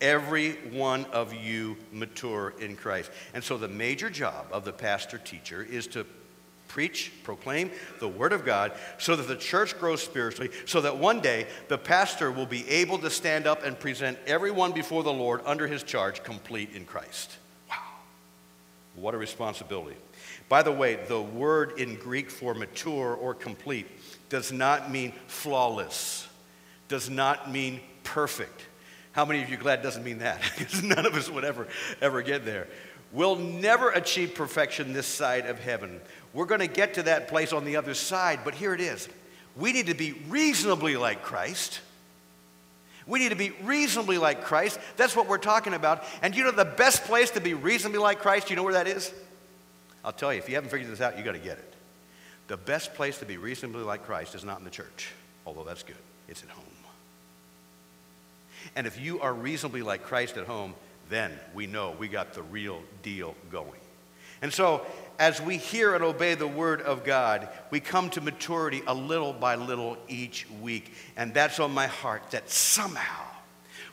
every 0.00 0.52
one 0.72 1.04
of 1.06 1.32
you 1.32 1.76
mature 1.92 2.54
in 2.60 2.76
Christ. 2.76 3.10
And 3.34 3.42
so 3.42 3.56
the 3.56 3.68
major 3.68 4.10
job 4.10 4.46
of 4.52 4.64
the 4.64 4.72
pastor 4.72 5.18
teacher 5.18 5.62
is 5.62 5.86
to 5.88 6.04
preach, 6.72 7.12
proclaim 7.22 7.70
the 8.00 8.08
Word 8.08 8.32
of 8.32 8.46
God 8.46 8.72
so 8.96 9.14
that 9.14 9.28
the 9.28 9.36
church 9.36 9.78
grows 9.78 10.02
spiritually, 10.02 10.50
so 10.64 10.80
that 10.80 10.96
one 10.96 11.20
day 11.20 11.46
the 11.68 11.76
pastor 11.76 12.32
will 12.32 12.46
be 12.46 12.66
able 12.68 12.96
to 12.98 13.10
stand 13.10 13.46
up 13.46 13.62
and 13.62 13.78
present 13.78 14.18
everyone 14.26 14.72
before 14.72 15.02
the 15.02 15.12
Lord 15.12 15.42
under 15.44 15.66
his 15.66 15.82
charge, 15.82 16.22
complete 16.22 16.70
in 16.74 16.86
Christ. 16.86 17.36
Wow. 17.68 17.76
What 18.96 19.14
a 19.14 19.18
responsibility. 19.18 19.96
By 20.48 20.62
the 20.62 20.72
way, 20.72 20.98
the 21.08 21.20
word 21.20 21.78
in 21.78 21.96
Greek 21.96 22.30
for 22.30 22.54
mature 22.54 23.14
or 23.14 23.34
complete 23.34 23.86
does 24.30 24.50
not 24.50 24.90
mean 24.90 25.12
flawless, 25.26 26.26
does 26.88 27.10
not 27.10 27.52
mean 27.52 27.80
perfect. 28.02 28.62
How 29.12 29.26
many 29.26 29.42
of 29.42 29.50
you 29.50 29.58
glad 29.58 29.82
doesn't 29.82 30.04
mean 30.04 30.18
that? 30.18 30.40
Because 30.58 30.82
none 30.82 31.04
of 31.04 31.14
us 31.14 31.30
would 31.30 31.44
ever, 31.44 31.68
ever 32.00 32.22
get 32.22 32.46
there. 32.46 32.66
We'll 33.12 33.36
never 33.36 33.90
achieve 33.90 34.34
perfection 34.34 34.92
this 34.92 35.06
side 35.06 35.46
of 35.46 35.58
heaven. 35.58 36.00
We're 36.32 36.46
going 36.46 36.60
to 36.60 36.66
get 36.66 36.94
to 36.94 37.02
that 37.04 37.28
place 37.28 37.52
on 37.52 37.64
the 37.64 37.76
other 37.76 37.94
side, 37.94 38.40
but 38.44 38.54
here 38.54 38.72
it 38.74 38.80
is. 38.80 39.08
We 39.56 39.72
need 39.72 39.86
to 39.88 39.94
be 39.94 40.12
reasonably 40.28 40.96
like 40.96 41.22
Christ. 41.22 41.80
We 43.06 43.18
need 43.18 43.28
to 43.28 43.36
be 43.36 43.50
reasonably 43.62 44.16
like 44.16 44.44
Christ. 44.44 44.78
That's 44.96 45.14
what 45.14 45.28
we're 45.28 45.38
talking 45.38 45.74
about. 45.74 46.04
And 46.22 46.34
you 46.34 46.44
know 46.44 46.52
the 46.52 46.64
best 46.64 47.04
place 47.04 47.30
to 47.32 47.40
be 47.40 47.52
reasonably 47.52 47.98
like 47.98 48.20
Christ, 48.20 48.48
you 48.48 48.56
know 48.56 48.62
where 48.62 48.74
that 48.74 48.86
is? 48.86 49.12
I'll 50.04 50.12
tell 50.12 50.32
you, 50.32 50.38
if 50.38 50.48
you 50.48 50.54
haven't 50.54 50.70
figured 50.70 50.90
this 50.90 51.00
out, 51.00 51.18
you 51.18 51.24
got 51.24 51.32
to 51.32 51.38
get 51.38 51.58
it. 51.58 51.74
The 52.48 52.56
best 52.56 52.94
place 52.94 53.18
to 53.18 53.26
be 53.26 53.36
reasonably 53.36 53.82
like 53.82 54.04
Christ 54.04 54.34
is 54.34 54.44
not 54.44 54.58
in 54.58 54.64
the 54.64 54.70
church, 54.70 55.10
although 55.46 55.64
that's 55.64 55.82
good. 55.82 55.96
It's 56.28 56.42
at 56.42 56.48
home. 56.48 56.64
And 58.76 58.86
if 58.86 59.00
you 59.00 59.20
are 59.20 59.32
reasonably 59.32 59.82
like 59.82 60.02
Christ 60.04 60.36
at 60.36 60.46
home, 60.46 60.74
then 61.12 61.38
we 61.54 61.66
know 61.66 61.94
we 61.98 62.08
got 62.08 62.34
the 62.34 62.42
real 62.42 62.82
deal 63.02 63.34
going. 63.50 63.80
And 64.42 64.52
so, 64.52 64.84
as 65.20 65.40
we 65.40 65.56
hear 65.56 65.94
and 65.94 66.02
obey 66.02 66.34
the 66.34 66.48
word 66.48 66.82
of 66.82 67.04
God, 67.04 67.48
we 67.70 67.78
come 67.78 68.10
to 68.10 68.20
maturity 68.20 68.82
a 68.88 68.94
little 68.94 69.32
by 69.32 69.54
little 69.54 69.96
each 70.08 70.48
week. 70.60 70.92
And 71.16 71.32
that's 71.32 71.60
on 71.60 71.72
my 71.72 71.86
heart 71.86 72.32
that 72.32 72.50
somehow, 72.50 73.24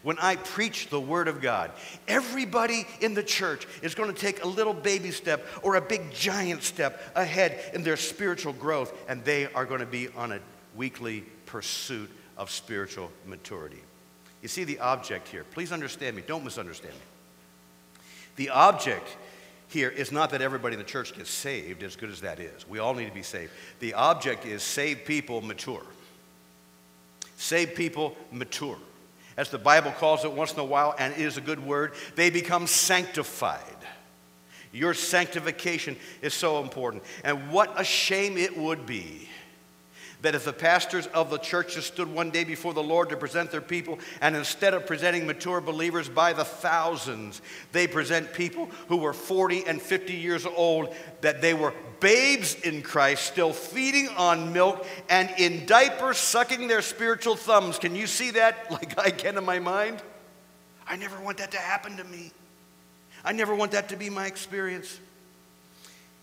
when 0.01 0.17
I 0.17 0.37
preach 0.37 0.87
the 0.87 0.99
word 0.99 1.27
of 1.27 1.39
God, 1.39 1.71
everybody 2.07 2.87
in 2.99 3.13
the 3.13 3.21
church 3.21 3.67
is 3.83 3.93
going 3.93 4.11
to 4.11 4.19
take 4.19 4.43
a 4.43 4.47
little 4.47 4.73
baby 4.73 5.11
step 5.11 5.45
or 5.61 5.75
a 5.75 5.81
big 5.81 6.11
giant 6.11 6.63
step 6.63 6.99
ahead 7.15 7.59
in 7.75 7.83
their 7.83 7.97
spiritual 7.97 8.53
growth, 8.53 8.91
and 9.07 9.23
they 9.23 9.51
are 9.53 9.65
going 9.65 9.81
to 9.81 9.85
be 9.85 10.07
on 10.09 10.31
a 10.31 10.39
weekly 10.75 11.23
pursuit 11.45 12.09
of 12.37 12.49
spiritual 12.49 13.11
maturity. 13.27 13.81
You 14.41 14.47
see 14.47 14.63
the 14.63 14.79
object 14.79 15.27
here. 15.27 15.43
Please 15.43 15.71
understand 15.71 16.15
me. 16.15 16.23
Don't 16.25 16.43
misunderstand 16.43 16.93
me. 16.93 18.01
The 18.37 18.49
object 18.49 19.17
here 19.67 19.89
is 19.89 20.11
not 20.11 20.29
that 20.31 20.41
everybody 20.41 20.73
in 20.73 20.79
the 20.79 20.85
church 20.85 21.15
gets 21.15 21.29
saved, 21.29 21.83
as 21.83 21.95
good 21.95 22.09
as 22.09 22.21
that 22.21 22.39
is. 22.39 22.67
We 22.67 22.79
all 22.79 22.93
need 22.93 23.07
to 23.07 23.13
be 23.13 23.23
saved. 23.23 23.51
The 23.79 23.93
object 23.93 24.45
is 24.45 24.63
save 24.63 25.05
people 25.05 25.41
mature. 25.41 25.83
Save 27.37 27.75
people 27.75 28.15
mature. 28.31 28.77
As 29.37 29.49
the 29.49 29.57
Bible 29.57 29.91
calls 29.91 30.25
it 30.25 30.31
once 30.31 30.53
in 30.53 30.59
a 30.59 30.65
while, 30.65 30.95
and 30.97 31.13
it 31.13 31.19
is 31.19 31.37
a 31.37 31.41
good 31.41 31.63
word, 31.63 31.93
they 32.15 32.29
become 32.29 32.65
sanctified. 32.67 33.63
Your 34.71 34.93
sanctification 34.93 35.95
is 36.21 36.33
so 36.33 36.61
important. 36.61 37.03
And 37.23 37.51
what 37.51 37.79
a 37.79 37.83
shame 37.83 38.37
it 38.37 38.57
would 38.57 38.85
be 38.85 39.29
that 40.21 40.35
if 40.35 40.43
the 40.43 40.53
pastors 40.53 41.07
of 41.07 41.29
the 41.29 41.37
churches 41.37 41.85
stood 41.85 42.13
one 42.13 42.29
day 42.29 42.43
before 42.43 42.73
the 42.73 42.83
Lord 42.83 43.09
to 43.09 43.17
present 43.17 43.51
their 43.51 43.61
people, 43.61 43.99
and 44.21 44.35
instead 44.35 44.73
of 44.73 44.85
presenting 44.85 45.25
mature 45.25 45.61
believers 45.61 46.09
by 46.09 46.33
the 46.33 46.43
thousands, 46.43 47.41
they 47.71 47.87
present 47.87 48.33
people 48.33 48.69
who 48.87 48.97
were 48.97 49.13
40 49.13 49.65
and 49.65 49.81
50 49.81 50.13
years 50.13 50.45
old, 50.45 50.93
that 51.21 51.41
they 51.41 51.53
were 51.53 51.73
babes 51.99 52.55
in 52.55 52.81
Christ, 52.81 53.25
still 53.25 53.53
feeding 53.53 54.09
on 54.09 54.51
milk 54.51 54.85
and 55.09 55.29
in 55.37 55.65
diapers, 55.65 56.17
sucking 56.17 56.67
their 56.67 56.81
spiritual 56.81 57.35
thumbs. 57.35 57.79
Can 57.79 57.95
you 57.95 58.07
see 58.07 58.31
that 58.31 58.71
like 58.71 58.99
I 58.99 59.11
can 59.11 59.37
in 59.37 59.45
my 59.45 59.59
mind? 59.59 60.01
I 60.87 60.95
never 60.95 61.21
want 61.21 61.37
that 61.37 61.51
to 61.51 61.57
happen 61.57 61.97
to 61.97 62.03
me. 62.03 62.31
I 63.23 63.31
never 63.31 63.53
want 63.53 63.71
that 63.71 63.89
to 63.89 63.97
be 63.97 64.09
my 64.09 64.27
experience. 64.27 64.99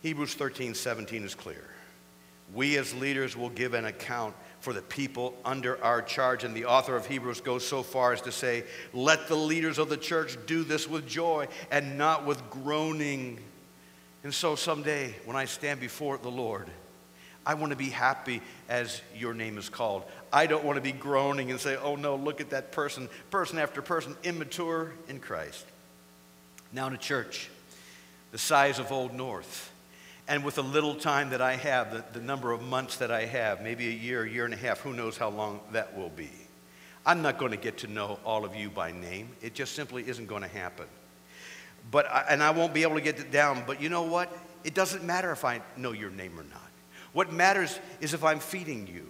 Hebrews 0.03 0.35
13, 0.35 0.75
17 0.75 1.25
is 1.25 1.35
clear. 1.35 1.65
We 2.55 2.77
as 2.77 2.95
leaders 2.95 3.37
will 3.37 3.51
give 3.51 3.75
an 3.75 3.85
account 3.85 4.35
for 4.61 4.73
the 4.73 4.83
people 4.83 5.35
under 5.45 5.83
our 5.83 6.03
charge. 6.03 6.45
And 6.45 6.55
the 6.55 6.67
author 6.67 6.97
of 6.97 7.07
Hebrews 7.07 7.41
goes 7.41 7.67
so 7.67 7.83
far 7.83 8.13
as 8.13 8.23
to 8.23 8.33
say, 8.33 8.65
Let 8.93 9.29
the 9.29 9.37
leaders 9.37 9.79
of 9.79 9.89
the 9.89 9.97
church 9.97 10.37
do 10.47 10.65
this 10.65 10.89
with 10.89 11.07
joy 11.07 11.49
and 11.71 11.99
not 11.99 12.25
with 12.25 12.51
groaning. 12.51 13.39
And 14.25 14.33
so 14.33 14.57
someday, 14.57 15.15
when 15.25 15.37
I 15.37 15.45
stand 15.45 15.81
before 15.81 16.19
the 16.19 16.31
Lord, 16.31 16.69
I 17.47 17.55
want 17.55 17.71
to 17.71 17.77
be 17.77 17.91
happy 17.91 18.43
as 18.69 19.01
your 19.15 19.33
name 19.33 19.57
is 19.57 19.69
called. 19.69 20.03
I 20.33 20.47
don't 20.47 20.65
want 20.65 20.77
to 20.77 20.83
be 20.83 20.91
groaning 20.91 21.53
and 21.53 21.61
say, 21.61 21.77
oh 21.77 21.95
no, 21.95 22.17
look 22.17 22.41
at 22.41 22.51
that 22.51 22.73
person, 22.73 23.09
person 23.31 23.59
after 23.59 23.81
person, 23.81 24.17
immature 24.25 24.93
in 25.09 25.21
Christ. 25.21 25.65
Now 26.73 26.89
to 26.89 26.97
church, 26.97 27.49
the 28.33 28.39
size 28.39 28.81
of 28.81 28.91
Old 28.91 29.15
North. 29.15 29.71
And 30.29 30.45
with 30.45 30.57
the 30.57 30.63
little 30.63 30.95
time 30.95 31.31
that 31.31 31.41
I 31.41 31.55
have, 31.55 31.93
the, 31.93 32.05
the 32.19 32.25
number 32.25 32.51
of 32.53 32.61
months 32.61 32.97
that 32.97 33.11
I 33.11 33.27
have, 33.27 33.63
maybe 33.63 33.87
a 33.89 33.93
year, 33.93 34.25
a 34.25 34.29
year 34.29 34.45
and 34.45 34.53
a 34.53 34.57
half, 34.57 34.81
who 34.81 34.93
knows 34.93 35.17
how 35.17 35.29
long 35.29 35.61
that 35.73 35.97
will 35.97 36.09
be. 36.09 36.31
I'm 37.05 37.23
not 37.23 37.39
going 37.39 37.53
to 37.53 37.57
get 37.57 37.79
to 37.79 37.87
know 37.87 38.19
all 38.25 38.45
of 38.45 38.57
you 38.57 38.69
by 38.69 38.91
name. 38.91 39.29
It 39.41 39.55
just 39.55 39.77
simply 39.77 40.09
isn't 40.09 40.27
going 40.27 40.43
to 40.43 40.49
happen. 40.49 40.87
But 41.93 42.11
I, 42.11 42.25
and 42.31 42.43
I 42.43 42.51
won't 42.51 42.75
be 42.75 42.83
able 42.83 42.97
to 42.97 43.01
get 43.01 43.21
it 43.21 43.31
down. 43.31 43.63
But 43.65 43.81
you 43.81 43.89
know 43.89 44.03
what? 44.03 44.37
It 44.65 44.75
doesn't 44.75 45.05
matter 45.05 45.31
if 45.31 45.45
I 45.45 45.63
know 45.77 45.93
your 45.93 46.11
name 46.11 46.39
or 46.39 46.43
not. 46.43 46.71
What 47.13 47.33
matters 47.33 47.79
is 48.01 48.13
if 48.13 48.25
I'm 48.25 48.41
feeding 48.41 48.89
you. 48.89 49.09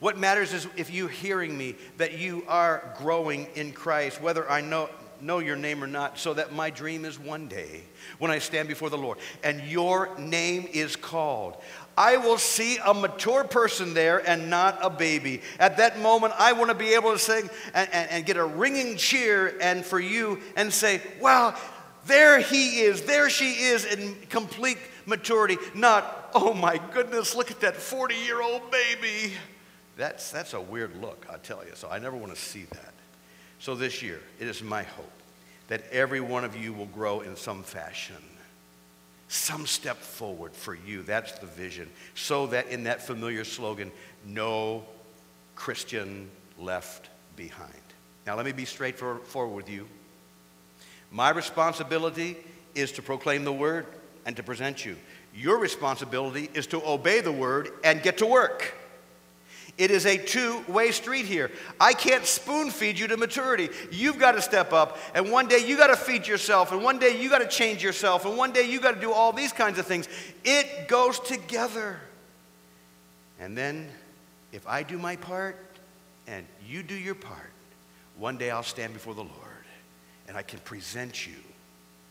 What 0.00 0.18
matters 0.18 0.52
is 0.52 0.66
if 0.76 0.90
you're 0.90 1.08
hearing 1.08 1.56
me 1.56 1.76
that 1.96 2.18
you 2.18 2.44
are 2.48 2.94
growing 2.98 3.46
in 3.54 3.72
Christ, 3.72 4.20
whether 4.20 4.48
I 4.50 4.60
know 4.60 4.90
know 5.22 5.38
your 5.38 5.56
name 5.56 5.82
or 5.82 5.86
not, 5.86 6.18
so 6.18 6.34
that 6.34 6.52
my 6.52 6.70
dream 6.70 7.04
is 7.04 7.18
one 7.18 7.48
day 7.48 7.82
when 8.18 8.30
I 8.30 8.38
stand 8.38 8.68
before 8.68 8.90
the 8.90 8.98
Lord 8.98 9.18
and 9.42 9.62
your 9.62 10.16
name 10.18 10.68
is 10.72 10.96
called. 10.96 11.56
I 11.96 12.16
will 12.16 12.38
see 12.38 12.78
a 12.84 12.94
mature 12.94 13.42
person 13.42 13.92
there 13.92 14.26
and 14.28 14.48
not 14.48 14.78
a 14.82 14.88
baby. 14.88 15.42
At 15.58 15.78
that 15.78 15.98
moment, 15.98 16.32
I 16.38 16.52
want 16.52 16.70
to 16.70 16.76
be 16.76 16.94
able 16.94 17.12
to 17.12 17.18
sing 17.18 17.50
and, 17.74 17.88
and, 17.92 18.10
and 18.10 18.26
get 18.26 18.36
a 18.36 18.44
ringing 18.44 18.96
cheer 18.96 19.58
and 19.60 19.84
for 19.84 19.98
you 19.98 20.40
and 20.56 20.72
say, 20.72 21.02
wow, 21.20 21.56
there 22.06 22.40
he 22.40 22.80
is, 22.80 23.02
there 23.02 23.28
she 23.28 23.50
is 23.50 23.84
in 23.84 24.14
complete 24.28 24.78
maturity. 25.06 25.58
Not, 25.74 26.30
oh 26.34 26.54
my 26.54 26.80
goodness, 26.92 27.34
look 27.34 27.50
at 27.50 27.60
that 27.60 27.76
40 27.76 28.14
year 28.14 28.40
old 28.42 28.70
baby. 28.70 29.34
That's, 29.96 30.30
that's 30.30 30.54
a 30.54 30.60
weird 30.60 31.00
look, 31.00 31.26
I 31.28 31.38
tell 31.38 31.64
you. 31.64 31.72
So 31.74 31.88
I 31.90 31.98
never 31.98 32.16
want 32.16 32.32
to 32.32 32.40
see 32.40 32.64
that. 32.70 32.94
So 33.58 33.74
this 33.74 34.02
year, 34.02 34.20
it 34.38 34.46
is 34.46 34.62
my 34.62 34.82
hope 34.82 35.10
that 35.68 35.84
every 35.90 36.20
one 36.20 36.44
of 36.44 36.56
you 36.56 36.72
will 36.72 36.86
grow 36.86 37.20
in 37.20 37.36
some 37.36 37.62
fashion, 37.62 38.16
some 39.28 39.66
step 39.66 39.98
forward 39.98 40.54
for 40.54 40.74
you. 40.74 41.02
That's 41.02 41.32
the 41.38 41.46
vision. 41.46 41.90
So 42.14 42.46
that 42.48 42.68
in 42.68 42.84
that 42.84 43.02
familiar 43.02 43.44
slogan, 43.44 43.90
no 44.24 44.84
Christian 45.54 46.30
left 46.58 47.10
behind. 47.36 47.72
Now, 48.26 48.36
let 48.36 48.46
me 48.46 48.52
be 48.52 48.64
straightforward 48.64 49.54
with 49.54 49.68
you. 49.68 49.86
My 51.10 51.30
responsibility 51.30 52.36
is 52.74 52.92
to 52.92 53.02
proclaim 53.02 53.44
the 53.44 53.52
word 53.52 53.86
and 54.26 54.36
to 54.36 54.42
present 54.42 54.84
you. 54.84 54.96
Your 55.34 55.58
responsibility 55.58 56.50
is 56.54 56.66
to 56.68 56.84
obey 56.86 57.20
the 57.20 57.32
word 57.32 57.70
and 57.84 58.02
get 58.02 58.18
to 58.18 58.26
work. 58.26 58.74
It 59.78 59.92
is 59.92 60.06
a 60.06 60.18
two 60.18 60.62
way 60.66 60.90
street 60.90 61.24
here. 61.24 61.52
I 61.80 61.92
can't 61.92 62.26
spoon 62.26 62.70
feed 62.70 62.98
you 62.98 63.06
to 63.06 63.16
maturity. 63.16 63.70
You've 63.92 64.18
got 64.18 64.32
to 64.32 64.42
step 64.42 64.72
up, 64.72 64.98
and 65.14 65.30
one 65.30 65.46
day 65.46 65.64
you 65.64 65.76
got 65.76 65.86
to 65.86 65.96
feed 65.96 66.26
yourself, 66.26 66.72
and 66.72 66.82
one 66.82 66.98
day 66.98 67.20
you 67.20 67.30
got 67.30 67.38
to 67.38 67.48
change 67.48 67.82
yourself, 67.82 68.26
and 68.26 68.36
one 68.36 68.52
day 68.52 68.68
you 68.68 68.80
got 68.80 68.96
to 68.96 69.00
do 69.00 69.12
all 69.12 69.32
these 69.32 69.52
kinds 69.52 69.78
of 69.78 69.86
things. 69.86 70.08
It 70.44 70.88
goes 70.88 71.20
together. 71.20 72.00
And 73.38 73.56
then, 73.56 73.88
if 74.52 74.66
I 74.66 74.82
do 74.82 74.98
my 74.98 75.14
part 75.14 75.56
and 76.26 76.44
you 76.66 76.82
do 76.82 76.94
your 76.94 77.14
part, 77.14 77.52
one 78.16 78.36
day 78.36 78.50
I'll 78.50 78.64
stand 78.64 78.94
before 78.94 79.14
the 79.14 79.22
Lord 79.22 79.32
and 80.26 80.36
I 80.36 80.42
can 80.42 80.58
present 80.60 81.26
you 81.26 81.34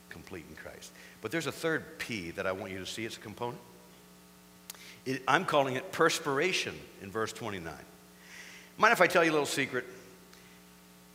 complete 0.09 0.45
in 0.49 0.55
Christ. 0.55 0.91
But 1.21 1.31
there's 1.31 1.47
a 1.47 1.51
third 1.51 1.99
P 1.99 2.31
that 2.31 2.47
I 2.47 2.53
want 2.53 2.71
you 2.71 2.79
to 2.79 2.85
see. 2.85 3.05
It's 3.05 3.17
a 3.17 3.19
component. 3.19 3.59
It, 5.07 5.23
I'm 5.25 5.45
calling 5.45 5.77
it 5.77 5.93
perspiration 5.93 6.75
in 7.01 7.09
verse 7.09 7.31
29. 7.31 7.73
Mind 8.77 8.91
if 8.91 8.99
I 8.99 9.07
tell 9.07 9.23
you 9.23 9.31
a 9.31 9.33
little 9.33 9.45
secret? 9.45 9.85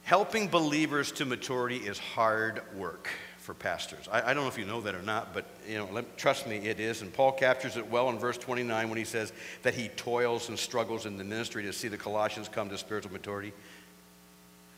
Helping 0.05 0.49
believers 0.49 1.13
to 1.13 1.27
maturity 1.27 1.77
is 1.77 1.99
hard 1.99 2.63
work 2.75 3.11
for 3.37 3.53
pastors. 3.53 4.09
I, 4.11 4.31
I, 4.31 4.35
don't 4.35 4.45
know 4.45 4.49
if 4.49 4.57
you 4.57 4.65
know 4.65 4.81
that 4.81 4.95
or 4.95 5.03
not, 5.03 5.35
but 5.35 5.45
you 5.69 5.77
know, 5.77 5.89
let, 5.93 6.17
trust 6.17 6.47
me, 6.47 6.57
it 6.57 6.81
is. 6.81 7.03
And 7.03 7.13
Paul 7.13 7.33
captures 7.33 7.77
it 7.77 7.87
well 7.91 8.09
in 8.09 8.19
verse 8.19 8.39
29 8.39 8.89
when 8.89 8.97
he 8.97 9.05
says 9.05 9.33
that 9.63 9.75
he 9.75 9.89
toils 9.89 10.49
and 10.49 10.59
struggles 10.59 11.05
in 11.05 11.19
the 11.19 11.25
ministry 11.25 11.63
to 11.65 11.73
see 11.73 11.89
the 11.89 11.99
Colossians 11.99 12.49
come 12.49 12.71
to 12.71 12.79
spiritual 12.79 13.13
maturity. 13.13 13.53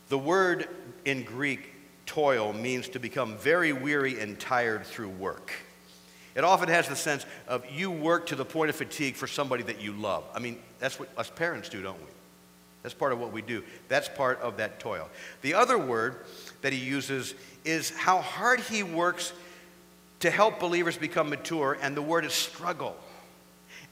The 0.09 0.17
word 0.17 0.67
in 1.05 1.23
Greek, 1.23 1.73
toil, 2.05 2.51
means 2.51 2.89
to 2.89 2.99
become 2.99 3.37
very 3.37 3.71
weary 3.71 4.19
and 4.19 4.37
tired 4.37 4.85
through 4.85 5.09
work. 5.09 5.53
It 6.35 6.43
often 6.43 6.67
has 6.67 6.87
the 6.87 6.95
sense 6.95 7.25
of 7.47 7.65
you 7.71 7.89
work 7.89 8.27
to 8.27 8.35
the 8.35 8.45
point 8.45 8.69
of 8.69 8.75
fatigue 8.75 9.15
for 9.15 9.25
somebody 9.25 9.63
that 9.63 9.81
you 9.81 9.93
love. 9.93 10.25
I 10.33 10.39
mean, 10.39 10.59
that's 10.79 10.99
what 10.99 11.09
us 11.17 11.29
parents 11.29 11.69
do, 11.69 11.81
don't 11.81 11.97
we? 11.97 12.07
That's 12.83 12.93
part 12.93 13.13
of 13.13 13.19
what 13.19 13.31
we 13.31 13.41
do. 13.41 13.63
That's 13.87 14.09
part 14.09 14.39
of 14.41 14.57
that 14.57 14.79
toil. 14.79 15.09
The 15.41 15.53
other 15.53 15.77
word 15.77 16.17
that 16.61 16.73
he 16.73 16.79
uses 16.79 17.33
is 17.63 17.89
how 17.89 18.19
hard 18.19 18.59
he 18.59 18.83
works 18.83 19.33
to 20.19 20.29
help 20.29 20.59
believers 20.59 20.97
become 20.97 21.29
mature, 21.29 21.77
and 21.81 21.95
the 21.95 22.01
word 22.01 22.25
is 22.25 22.33
struggle. 22.33 22.95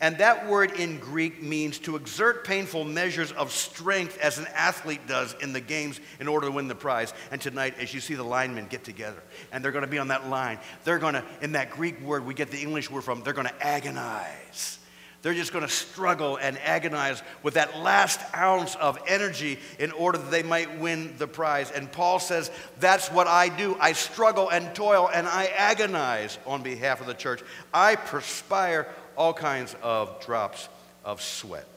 And 0.03 0.17
that 0.17 0.49
word 0.49 0.73
in 0.73 0.99
Greek 0.99 1.41
means 1.41 1.79
to 1.79 1.95
exert 1.95 2.43
painful 2.43 2.83
measures 2.83 3.31
of 3.31 3.53
strength 3.53 4.17
as 4.17 4.37
an 4.37 4.47
athlete 4.53 5.07
does 5.07 5.33
in 5.39 5.53
the 5.53 5.61
games 5.61 6.01
in 6.19 6.27
order 6.27 6.47
to 6.47 6.51
win 6.51 6.67
the 6.67 6.75
prize. 6.75 7.13
And 7.31 7.39
tonight, 7.39 7.75
as 7.79 7.93
you 7.93 8.01
see 8.01 8.13
the 8.13 8.23
linemen 8.23 8.67
get 8.67 8.83
together 8.83 9.23
and 9.53 9.63
they're 9.63 9.71
going 9.71 9.85
to 9.85 9.89
be 9.89 9.99
on 9.99 10.09
that 10.09 10.27
line, 10.27 10.59
they're 10.83 10.99
going 10.99 11.13
to, 11.13 11.23
in 11.41 11.53
that 11.53 11.71
Greek 11.71 12.01
word 12.01 12.25
we 12.25 12.33
get 12.33 12.51
the 12.51 12.59
English 12.59 12.91
word 12.91 13.05
from, 13.05 13.23
they're 13.23 13.31
going 13.31 13.47
to 13.47 13.65
agonize. 13.65 14.77
They're 15.21 15.33
just 15.33 15.53
going 15.53 15.65
to 15.65 15.71
struggle 15.71 16.35
and 16.35 16.57
agonize 16.59 17.23
with 17.41 17.53
that 17.53 17.79
last 17.79 18.19
ounce 18.35 18.75
of 18.75 18.99
energy 19.07 19.57
in 19.79 19.93
order 19.93 20.17
that 20.17 20.31
they 20.31 20.43
might 20.43 20.81
win 20.81 21.15
the 21.17 21.27
prize. 21.27 21.71
And 21.71 21.89
Paul 21.89 22.19
says, 22.19 22.51
That's 22.81 23.09
what 23.09 23.27
I 23.27 23.47
do. 23.47 23.77
I 23.79 23.93
struggle 23.93 24.49
and 24.49 24.75
toil 24.75 25.09
and 25.13 25.25
I 25.25 25.45
agonize 25.45 26.39
on 26.45 26.61
behalf 26.61 26.99
of 26.99 27.07
the 27.07 27.13
church. 27.13 27.41
I 27.73 27.95
perspire 27.95 28.89
all 29.17 29.33
kinds 29.33 29.75
of 29.81 30.23
drops 30.25 30.69
of 31.03 31.21
sweat. 31.21 31.67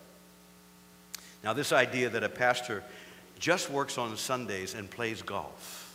Now, 1.45 1.53
this 1.53 1.73
idea 1.73 2.09
that 2.11 2.25
a 2.25 2.29
pastor 2.29 2.83
just 3.39 3.71
works 3.71 3.99
on 3.99 4.17
Sundays 4.17 4.75
and 4.75 4.91
plays 4.91 5.23
golf 5.23 5.87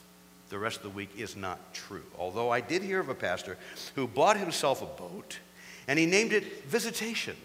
the 0.51 0.60
rest 0.60 0.77
of 0.77 0.84
the 0.84 0.89
week 0.89 1.10
is 1.17 1.38
not 1.38 1.73
true. 1.73 2.04
Although 2.19 2.49
I 2.49 2.60
did 2.60 2.84
hear 2.84 2.99
of 2.99 3.08
a 3.08 3.15
pastor 3.15 3.58
who 3.95 4.06
bought 4.06 4.36
himself 4.36 4.82
a 4.82 4.86
boat 4.86 5.39
and 5.88 5.97
he 5.97 6.06
named 6.06 6.34
it 6.34 6.65
Visitation. 6.65 7.38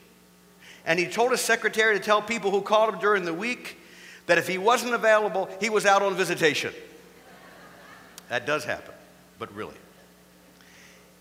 And 0.84 0.98
he 0.98 1.06
told 1.06 1.30
his 1.30 1.40
secretary 1.40 1.96
to 1.96 2.04
tell 2.04 2.20
people 2.20 2.50
who 2.50 2.60
called 2.60 2.94
him 2.94 3.00
during 3.00 3.24
the 3.24 3.32
week 3.32 3.78
that 4.26 4.38
if 4.38 4.48
he 4.48 4.58
wasn't 4.58 4.92
available, 4.92 5.48
he 5.60 5.70
was 5.70 5.86
out 5.86 6.02
on 6.02 6.16
visitation. 6.16 6.74
That 8.28 8.44
does 8.44 8.64
happen, 8.64 8.94
but 9.38 9.54
really 9.54 9.76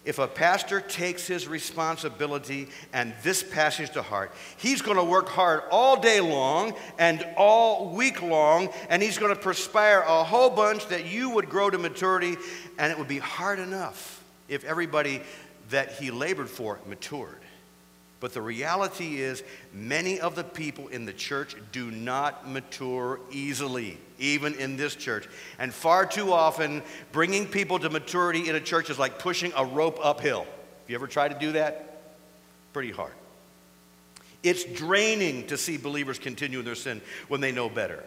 if 0.06 0.20
a 0.20 0.28
pastor 0.28 0.80
takes 0.80 1.26
his 1.26 1.48
responsibility 1.48 2.70
and 2.94 3.14
this 3.24 3.42
passage 3.42 3.90
to 3.92 4.02
heart, 4.02 4.32
he's 4.58 4.82
going 4.82 4.98
to 4.98 5.04
work 5.04 5.28
hard 5.28 5.64
all 5.72 6.00
day 6.00 6.22
long 6.22 6.74
and 7.00 7.26
all 7.36 7.90
week 7.90 8.22
long, 8.22 8.70
and 8.90 9.02
he's 9.02 9.18
going 9.18 9.34
to 9.34 9.42
perspire 9.42 10.02
a 10.02 10.24
whole 10.24 10.52
bunch 10.52 10.88
that 10.88 11.06
you 11.06 11.32
would 11.32 11.50
grow 11.50 11.70
to 11.70 11.78
maturity, 11.78 12.38
and 12.78 12.92
it 12.92 12.98
would 12.98 13.08
be 13.08 13.18
hard 13.18 13.60
enough 13.60 14.24
if 14.48 14.64
everybody 14.64 15.22
that 15.70 15.94
he 15.94 16.12
labored 16.12 16.50
for 16.50 16.80
matured. 16.86 17.40
But 18.20 18.34
the 18.34 18.42
reality 18.42 19.22
is, 19.22 19.44
many 19.74 20.20
of 20.20 20.36
the 20.36 20.44
people 20.44 20.88
in 20.88 21.06
the 21.06 21.14
church 21.14 21.56
do 21.72 21.92
not 21.92 22.50
mature 22.50 23.20
easily, 23.30 23.98
even 24.20 24.56
in 24.56 24.78
this 24.78 24.96
church. 24.96 25.28
And 25.60 25.74
far 25.74 26.06
too 26.06 26.32
often, 26.32 26.82
bringing 27.12 27.46
people 27.46 27.78
to 27.80 27.90
maturity 27.90 28.50
in 28.50 28.56
a 28.56 28.62
church 28.62 28.90
is 28.90 28.98
like 28.98 29.20
pushing 29.20 29.52
a 29.56 29.66
rope 29.66 30.00
uphill. 30.02 30.42
Have 30.42 30.90
you 30.90 30.96
ever 30.96 31.08
tried 31.08 31.34
to 31.34 31.40
do 31.40 31.52
that? 31.54 32.02
Pretty 32.74 32.92
hard. 32.92 33.14
It's 34.44 34.64
draining 34.64 35.48
to 35.48 35.58
see 35.58 35.78
believers 35.78 36.20
continue 36.20 36.60
in 36.60 36.66
their 36.66 36.76
sin 36.76 37.02
when 37.28 37.42
they 37.42 37.52
know 37.52 37.68
better. 37.68 38.04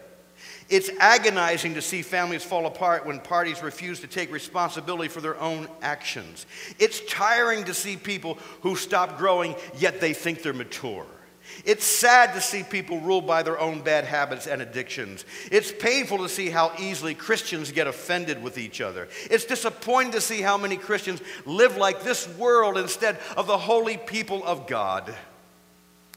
It's 0.69 0.89
agonizing 0.99 1.73
to 1.73 1.81
see 1.81 2.01
families 2.01 2.43
fall 2.43 2.65
apart 2.67 3.05
when 3.05 3.19
parties 3.19 3.63
refuse 3.63 3.99
to 4.01 4.07
take 4.07 4.31
responsibility 4.31 5.09
for 5.09 5.21
their 5.21 5.39
own 5.39 5.67
actions. 5.81 6.45
It's 6.77 7.01
tiring 7.05 7.65
to 7.65 7.73
see 7.73 7.97
people 7.97 8.37
who 8.61 8.75
stop 8.75 9.17
growing, 9.17 9.55
yet 9.77 9.99
they 9.99 10.13
think 10.13 10.43
they're 10.43 10.53
mature. 10.53 11.07
It's 11.65 11.83
sad 11.83 12.33
to 12.33 12.41
see 12.41 12.63
people 12.63 12.99
ruled 12.99 13.25
by 13.25 13.43
their 13.43 13.59
own 13.59 13.81
bad 13.81 14.05
habits 14.05 14.47
and 14.47 14.61
addictions. 14.61 15.25
It's 15.51 15.71
painful 15.71 16.19
to 16.19 16.29
see 16.29 16.49
how 16.49 16.71
easily 16.79 17.15
Christians 17.15 17.71
get 17.71 17.87
offended 17.87 18.41
with 18.41 18.57
each 18.57 18.81
other. 18.81 19.07
It's 19.29 19.45
disappointing 19.45 20.11
to 20.13 20.21
see 20.21 20.41
how 20.41 20.57
many 20.57 20.77
Christians 20.77 21.21
live 21.45 21.77
like 21.77 22.03
this 22.03 22.27
world 22.37 22.77
instead 22.77 23.17
of 23.35 23.47
the 23.47 23.57
holy 23.57 23.97
people 23.97 24.43
of 24.45 24.67
God. 24.67 25.13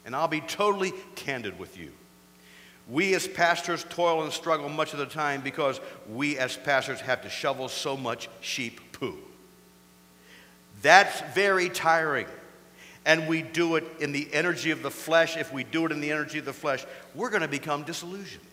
And 0.05 0.15
I'll 0.15 0.29
be 0.29 0.41
totally 0.43 0.93
candid 1.15 1.59
with 1.59 1.79
you. 1.79 1.93
We 2.89 3.15
as 3.15 3.29
pastors 3.29 3.85
toil 3.89 4.23
and 4.23 4.33
struggle 4.33 4.69
much 4.69 4.93
of 4.93 4.99
the 4.99 5.07
time 5.07 5.41
because 5.41 5.81
we 6.09 6.39
as 6.39 6.57
pastors 6.57 7.01
have 7.01 7.23
to 7.23 7.31
shovel 7.31 7.69
so 7.69 7.97
much 7.97 8.29
sheep 8.41 8.81
poo. 8.93 9.17
That's 10.83 11.21
very 11.35 11.69
tiring. 11.69 12.27
And 13.05 13.29
we 13.29 13.43
do 13.43 13.77
it 13.77 13.85
in 14.01 14.13
the 14.13 14.29
energy 14.33 14.71
of 14.71 14.83
the 14.83 14.91
flesh. 14.91 15.37
If 15.37 15.53
we 15.53 15.65
do 15.65 15.87
it 15.87 15.93
in 15.93 16.01
the 16.01 16.13
energy 16.13 16.39
of 16.39 16.45
the 16.45 16.53
flesh, 16.53 16.85
we're 17.15 17.31
going 17.31 17.43
to 17.43 17.49
become 17.49 17.83
disillusioned. 17.83 18.45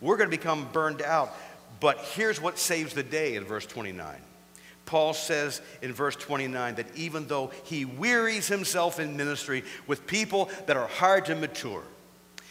We're 0.00 0.16
going 0.16 0.30
to 0.30 0.36
become 0.36 0.68
burned 0.72 1.02
out. 1.02 1.34
But 1.80 1.98
here's 1.98 2.40
what 2.40 2.58
saves 2.58 2.94
the 2.94 3.02
day 3.02 3.36
in 3.36 3.44
verse 3.44 3.66
29. 3.66 4.16
Paul 4.86 5.12
says 5.12 5.60
in 5.82 5.92
verse 5.92 6.16
29 6.16 6.76
that 6.76 6.96
even 6.96 7.26
though 7.26 7.50
he 7.64 7.84
wearies 7.84 8.48
himself 8.48 8.98
in 8.98 9.16
ministry 9.16 9.62
with 9.86 10.06
people 10.06 10.48
that 10.66 10.76
are 10.76 10.88
hard 10.88 11.26
to 11.26 11.34
mature, 11.34 11.82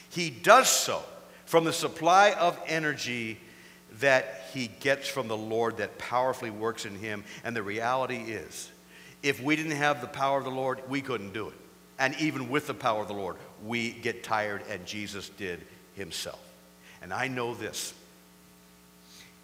he 0.09 0.29
does 0.29 0.69
so 0.69 1.03
from 1.45 1.63
the 1.63 1.73
supply 1.73 2.33
of 2.33 2.59
energy 2.67 3.39
that 3.99 4.49
he 4.53 4.67
gets 4.67 5.07
from 5.07 5.27
the 5.27 5.37
Lord 5.37 5.77
that 5.77 5.97
powerfully 5.97 6.49
works 6.49 6.85
in 6.85 6.95
him. 6.95 7.23
And 7.43 7.55
the 7.55 7.63
reality 7.63 8.17
is, 8.17 8.71
if 9.23 9.41
we 9.41 9.55
didn't 9.55 9.71
have 9.71 10.01
the 10.01 10.07
power 10.07 10.37
of 10.37 10.43
the 10.43 10.51
Lord, 10.51 10.81
we 10.87 11.01
couldn't 11.01 11.33
do 11.33 11.47
it. 11.47 11.55
And 11.99 12.15
even 12.19 12.49
with 12.49 12.67
the 12.67 12.73
power 12.73 13.01
of 13.01 13.07
the 13.07 13.13
Lord, 13.13 13.37
we 13.65 13.91
get 13.91 14.23
tired, 14.23 14.63
and 14.69 14.85
Jesus 14.85 15.29
did 15.29 15.65
himself. 15.95 16.39
And 17.01 17.11
I 17.11 17.27
know 17.27 17.55
this. 17.55 17.93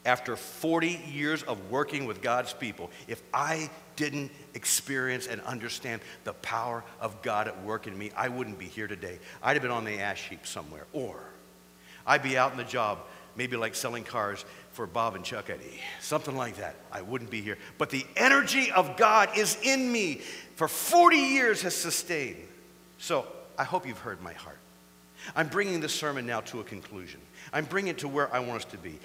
After 0.06 0.36
40 0.36 1.02
years 1.12 1.44
of 1.44 1.72
working 1.72 2.06
with 2.06 2.22
God's 2.22 2.52
people, 2.52 2.92
if 3.08 3.22
I 3.34 3.70
didn't 3.96 4.32
experience 4.54 5.28
and 5.28 5.40
understand 5.42 6.02
the 6.26 6.34
power 6.34 6.84
of 7.00 7.22
God 7.22 7.48
at 7.48 7.64
work 7.64 7.88
in 7.88 7.98
me, 7.98 8.12
I 8.16 8.28
wouldn't 8.28 8.60
be 8.60 8.66
here 8.66 8.88
today. 8.88 9.20
I'd 9.42 9.54
have 9.54 9.62
been 9.62 9.72
on 9.72 9.86
the 9.86 10.00
ash 10.00 10.28
heap 10.30 10.46
somewhere. 10.46 10.86
Or 10.92 11.20
I'd 12.06 12.24
be 12.24 12.38
out 12.38 12.52
in 12.52 12.58
the 12.58 12.66
job, 12.66 13.00
maybe 13.38 13.56
like 13.56 13.76
selling 13.76 14.04
cars 14.04 14.44
for 14.74 14.86
Bob 14.88 15.16
and 15.16 15.24
Chuck 15.24 15.50
Eddy, 15.50 15.80
something 16.02 16.36
like 16.36 16.58
that. 16.58 16.76
I 16.92 17.02
wouldn't 17.02 17.30
be 17.30 17.42
here. 17.42 17.58
But 17.78 17.90
the 17.90 18.06
energy 18.18 18.72
of 18.72 18.98
God 18.98 19.30
is 19.38 19.58
in 19.64 19.90
me 19.90 20.22
for 20.56 20.68
40 20.68 21.16
years 21.16 21.62
has 21.62 21.76
sustained. 21.76 22.48
So 22.98 23.26
I 23.58 23.64
hope 23.64 23.88
you've 23.88 24.00
heard 24.00 24.22
my 24.22 24.34
heart. 24.34 24.58
I'm 25.36 25.48
bringing 25.48 25.80
this 25.80 25.94
sermon 25.94 26.26
now 26.26 26.42
to 26.42 26.60
a 26.60 26.64
conclusion. 26.64 27.22
I'm 27.54 27.66
bringing 27.66 27.92
it 27.92 28.00
to 28.00 28.08
where 28.08 28.34
I 28.34 28.40
want 28.40 28.66
us 28.66 28.72
to 28.72 28.78
be. 28.78 29.00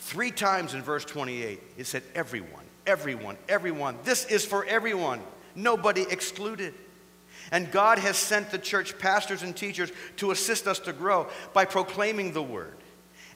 Three 0.00 0.30
times 0.30 0.74
in 0.74 0.82
verse 0.82 1.04
28, 1.04 1.60
it 1.78 1.86
said, 1.86 2.02
everyone 2.14 2.64
everyone, 2.90 3.36
everyone. 3.48 3.96
This 4.04 4.24
is 4.26 4.44
for 4.44 4.64
everyone, 4.64 5.20
nobody 5.54 6.02
excluded. 6.10 6.74
And 7.52 7.70
God 7.70 7.98
has 7.98 8.16
sent 8.16 8.50
the 8.50 8.58
church 8.58 8.98
pastors 8.98 9.42
and 9.42 9.56
teachers 9.56 9.90
to 10.16 10.32
assist 10.32 10.66
us 10.66 10.78
to 10.80 10.92
grow 10.92 11.28
by 11.52 11.64
proclaiming 11.64 12.32
the 12.32 12.42
word 12.42 12.76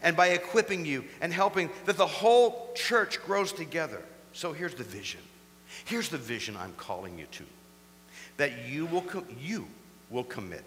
and 0.03 0.17
by 0.17 0.29
equipping 0.29 0.85
you 0.85 1.05
and 1.21 1.33
helping 1.33 1.71
that 1.87 1.97
the 1.97 2.07
whole 2.07 2.71
church 2.75 3.23
grows 3.25 3.53
together. 3.53 4.03
So 4.33 4.53
here's 4.53 4.75
the 4.75 4.85
vision. 4.85 5.21
Here's 5.85 6.09
the 6.09 6.19
vision 6.19 6.57
I'm 6.57 6.75
calling 6.75 7.19
you 7.19 7.27
to. 7.33 7.45
That 8.37 8.67
you 8.67 8.87
will 8.87 9.05
you 9.41 9.67
will 10.11 10.25
commit 10.25 10.65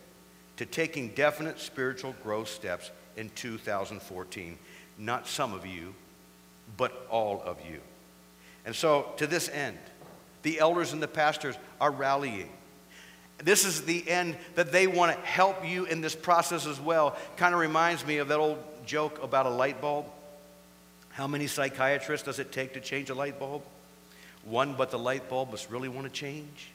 to 0.57 0.65
taking 0.65 1.09
definite 1.09 1.59
spiritual 1.59 2.15
growth 2.23 2.47
steps 2.47 2.91
in 3.17 3.29
2014. 3.35 4.57
Not 4.97 5.27
some 5.27 5.53
of 5.53 5.65
you, 5.65 5.93
but 6.75 7.07
all 7.09 7.41
of 7.45 7.57
you. 7.69 7.79
And 8.65 8.75
so, 8.75 9.13
to 9.17 9.27
this 9.27 9.49
end, 9.49 9.77
the 10.41 10.59
elders 10.59 10.93
and 10.93 11.01
the 11.01 11.07
pastors 11.07 11.55
are 11.79 11.91
rallying. 11.91 12.49
This 13.37 13.65
is 13.65 13.83
the 13.83 14.07
end 14.09 14.35
that 14.55 14.71
they 14.71 14.87
want 14.87 15.15
to 15.15 15.25
help 15.25 15.67
you 15.67 15.85
in 15.85 16.01
this 16.01 16.15
process 16.15 16.65
as 16.65 16.79
well. 16.79 17.15
Kind 17.37 17.53
of 17.53 17.59
reminds 17.59 18.05
me 18.05 18.17
of 18.17 18.29
that 18.29 18.39
old 18.39 18.57
joke 18.85 19.21
about 19.21 19.45
a 19.45 19.49
light 19.49 19.79
bulb. 19.79 20.05
How 21.09 21.27
many 21.27 21.47
psychiatrists 21.47 22.25
does 22.25 22.39
it 22.39 22.51
take 22.51 22.73
to 22.73 22.79
change 22.79 23.09
a 23.09 23.15
light 23.15 23.39
bulb? 23.39 23.61
One, 24.43 24.75
but 24.75 24.91
the 24.91 24.99
light 24.99 25.29
bulb 25.29 25.51
must 25.51 25.69
really 25.69 25.89
want 25.89 26.07
to 26.07 26.13
change. 26.13 26.69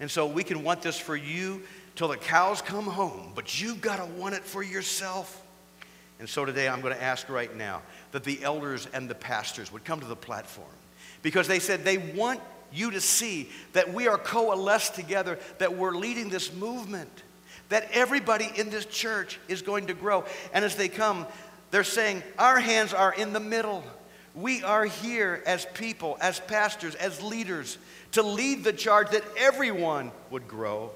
And 0.00 0.10
so 0.10 0.26
we 0.26 0.44
can 0.44 0.62
want 0.62 0.82
this 0.82 0.98
for 0.98 1.16
you 1.16 1.62
till 1.96 2.08
the 2.08 2.16
cows 2.16 2.62
come 2.62 2.86
home, 2.86 3.32
but 3.34 3.60
you've 3.60 3.80
got 3.80 3.96
to 3.96 4.04
want 4.04 4.34
it 4.34 4.44
for 4.44 4.62
yourself. 4.62 5.42
And 6.18 6.28
so 6.28 6.44
today 6.44 6.68
I'm 6.68 6.80
going 6.80 6.94
to 6.94 7.02
ask 7.02 7.28
right 7.28 7.54
now 7.54 7.82
that 8.12 8.24
the 8.24 8.42
elders 8.42 8.88
and 8.92 9.08
the 9.08 9.14
pastors 9.14 9.72
would 9.72 9.84
come 9.84 10.00
to 10.00 10.06
the 10.06 10.16
platform 10.16 10.66
because 11.22 11.46
they 11.46 11.58
said 11.58 11.84
they 11.84 11.98
want 11.98 12.40
you 12.72 12.90
to 12.90 13.00
see 13.00 13.48
that 13.72 13.92
we 13.92 14.08
are 14.08 14.18
coalesced 14.18 14.94
together, 14.94 15.38
that 15.58 15.76
we're 15.76 15.94
leading 15.94 16.28
this 16.28 16.52
movement, 16.52 17.22
that 17.68 17.88
everybody 17.92 18.50
in 18.56 18.70
this 18.70 18.86
church 18.86 19.38
is 19.48 19.62
going 19.62 19.86
to 19.86 19.94
grow. 19.94 20.24
And 20.52 20.64
as 20.64 20.76
they 20.76 20.88
come, 20.88 21.26
they're 21.70 21.84
saying, 21.84 22.22
Our 22.38 22.58
hands 22.58 22.92
are 22.92 23.12
in 23.12 23.32
the 23.32 23.40
middle. 23.40 23.84
We 24.34 24.62
are 24.62 24.84
here 24.84 25.42
as 25.46 25.66
people, 25.74 26.16
as 26.20 26.40
pastors, 26.40 26.94
as 26.94 27.22
leaders, 27.22 27.78
to 28.12 28.22
lead 28.22 28.64
the 28.64 28.72
charge 28.72 29.10
that 29.10 29.24
everyone 29.36 30.12
would 30.30 30.46
grow. 30.46 30.90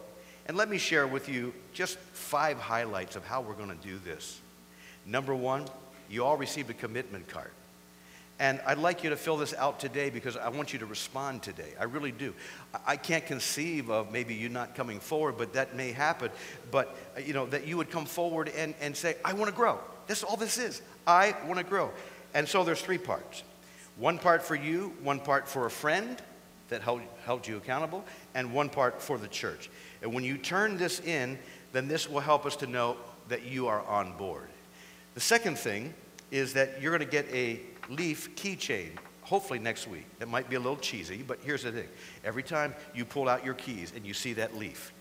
And 0.46 0.56
let 0.56 0.68
me 0.68 0.78
share 0.78 1.06
with 1.06 1.28
you 1.28 1.52
just 1.72 1.98
five 1.98 2.58
highlights 2.58 3.16
of 3.16 3.24
how 3.24 3.40
we're 3.40 3.54
going 3.54 3.76
to 3.76 3.86
do 3.86 3.98
this. 3.98 4.41
Number 5.06 5.34
one, 5.34 5.66
you 6.08 6.24
all 6.24 6.36
received 6.36 6.70
a 6.70 6.74
commitment 6.74 7.28
card. 7.28 7.50
And 8.38 8.60
I'd 8.66 8.78
like 8.78 9.04
you 9.04 9.10
to 9.10 9.16
fill 9.16 9.36
this 9.36 9.54
out 9.54 9.78
today 9.78 10.10
because 10.10 10.36
I 10.36 10.48
want 10.48 10.72
you 10.72 10.78
to 10.80 10.86
respond 10.86 11.42
today. 11.42 11.74
I 11.78 11.84
really 11.84 12.10
do. 12.10 12.34
I 12.86 12.96
can't 12.96 13.24
conceive 13.24 13.88
of 13.88 14.10
maybe 14.10 14.34
you 14.34 14.48
not 14.48 14.74
coming 14.74 14.98
forward, 14.98 15.36
but 15.38 15.52
that 15.52 15.76
may 15.76 15.92
happen. 15.92 16.30
But, 16.70 16.96
uh, 17.16 17.20
you 17.20 17.34
know, 17.34 17.46
that 17.46 17.66
you 17.66 17.76
would 17.76 17.90
come 17.90 18.04
forward 18.04 18.50
and, 18.56 18.74
and 18.80 18.96
say, 18.96 19.16
I 19.24 19.32
want 19.32 19.50
to 19.50 19.56
grow. 19.56 19.78
That's 20.06 20.24
all 20.24 20.36
this 20.36 20.58
is. 20.58 20.82
I 21.06 21.36
want 21.46 21.58
to 21.58 21.64
grow. 21.64 21.92
And 22.34 22.48
so 22.48 22.64
there's 22.64 22.80
three 22.80 22.98
parts 22.98 23.44
one 23.96 24.18
part 24.18 24.42
for 24.42 24.54
you, 24.54 24.94
one 25.02 25.20
part 25.20 25.46
for 25.46 25.66
a 25.66 25.70
friend 25.70 26.20
that 26.70 26.80
held, 26.80 27.02
held 27.24 27.46
you 27.46 27.58
accountable, 27.58 28.04
and 28.34 28.52
one 28.52 28.70
part 28.70 29.00
for 29.00 29.18
the 29.18 29.28
church. 29.28 29.70
And 30.00 30.14
when 30.14 30.24
you 30.24 30.38
turn 30.38 30.78
this 30.78 31.00
in, 31.00 31.38
then 31.72 31.86
this 31.86 32.08
will 32.08 32.20
help 32.20 32.46
us 32.46 32.56
to 32.56 32.66
know 32.66 32.96
that 33.28 33.44
you 33.44 33.68
are 33.68 33.82
on 33.82 34.16
board. 34.16 34.48
The 35.14 35.20
second 35.20 35.58
thing 35.58 35.92
is 36.30 36.54
that 36.54 36.80
you're 36.80 36.96
going 36.96 37.08
to 37.08 37.12
get 37.12 37.32
a 37.32 37.60
leaf 37.88 38.34
keychain, 38.36 38.90
hopefully 39.22 39.58
next 39.58 39.86
week. 39.86 40.06
It 40.20 40.28
might 40.28 40.48
be 40.48 40.56
a 40.56 40.60
little 40.60 40.76
cheesy, 40.76 41.22
but 41.22 41.38
here's 41.42 41.64
the 41.64 41.72
thing. 41.72 41.88
Every 42.24 42.42
time 42.42 42.74
you 42.94 43.04
pull 43.04 43.28
out 43.28 43.44
your 43.44 43.54
keys 43.54 43.92
and 43.94 44.06
you 44.06 44.14
see 44.14 44.32
that 44.34 44.56
leaf, 44.56 44.92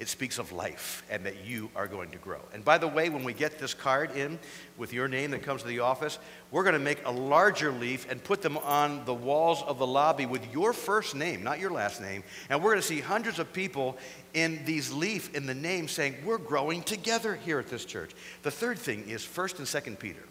it 0.00 0.08
speaks 0.08 0.38
of 0.38 0.50
life 0.50 1.04
and 1.08 1.24
that 1.24 1.44
you 1.44 1.70
are 1.76 1.86
going 1.86 2.10
to 2.10 2.18
grow. 2.18 2.40
And 2.52 2.64
by 2.64 2.78
the 2.78 2.88
way, 2.88 3.08
when 3.10 3.22
we 3.22 3.32
get 3.32 3.60
this 3.60 3.74
card 3.74 4.16
in 4.16 4.40
with 4.76 4.92
your 4.92 5.06
name 5.06 5.30
that 5.30 5.42
comes 5.42 5.62
to 5.62 5.68
the 5.68 5.80
office, 5.80 6.18
we're 6.50 6.64
going 6.64 6.74
to 6.74 6.80
make 6.80 7.06
a 7.06 7.12
larger 7.12 7.70
leaf 7.70 8.10
and 8.10 8.22
put 8.22 8.42
them 8.42 8.58
on 8.58 9.04
the 9.04 9.14
walls 9.14 9.62
of 9.62 9.78
the 9.78 9.86
lobby 9.86 10.26
with 10.26 10.52
your 10.52 10.72
first 10.72 11.14
name, 11.14 11.44
not 11.44 11.60
your 11.60 11.70
last 11.70 12.00
name. 12.00 12.24
And 12.50 12.60
we're 12.60 12.72
going 12.72 12.82
to 12.82 12.86
see 12.86 13.00
hundreds 13.00 13.38
of 13.38 13.52
people 13.52 13.96
in 14.34 14.64
these 14.64 14.92
leaf 14.92 15.32
in 15.34 15.46
the 15.46 15.54
name 15.54 15.86
saying, 15.86 16.16
We're 16.24 16.38
growing 16.38 16.82
together 16.82 17.36
here 17.36 17.60
at 17.60 17.68
this 17.68 17.84
church. 17.84 18.10
The 18.42 18.50
third 18.50 18.80
thing 18.80 19.08
is 19.08 19.22
1st 19.22 19.58
and 19.58 19.96
2nd 19.96 19.98
Peter. 20.00 20.22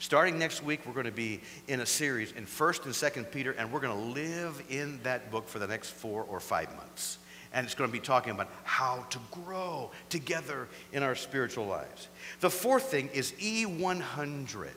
Starting 0.00 0.38
next 0.38 0.62
week, 0.62 0.80
we're 0.86 0.92
going 0.92 1.06
to 1.06 1.12
be 1.12 1.40
in 1.66 1.80
a 1.80 1.86
series 1.86 2.32
in 2.32 2.46
1st 2.46 2.84
and 2.84 2.94
2nd 2.94 3.32
Peter, 3.32 3.52
and 3.52 3.72
we're 3.72 3.80
going 3.80 3.96
to 3.96 4.20
live 4.20 4.62
in 4.70 5.00
that 5.02 5.30
book 5.30 5.48
for 5.48 5.58
the 5.58 5.66
next 5.66 5.90
four 5.90 6.24
or 6.24 6.40
five 6.40 6.68
months. 6.76 7.18
And 7.52 7.64
it's 7.64 7.74
going 7.74 7.88
to 7.88 7.92
be 7.92 8.00
talking 8.00 8.32
about 8.32 8.48
how 8.64 9.06
to 9.10 9.18
grow 9.30 9.90
together 10.10 10.68
in 10.92 11.02
our 11.02 11.14
spiritual 11.14 11.66
lives. 11.66 12.08
The 12.40 12.50
fourth 12.50 12.84
thing 12.84 13.08
is 13.12 13.32
E100. 13.32 14.70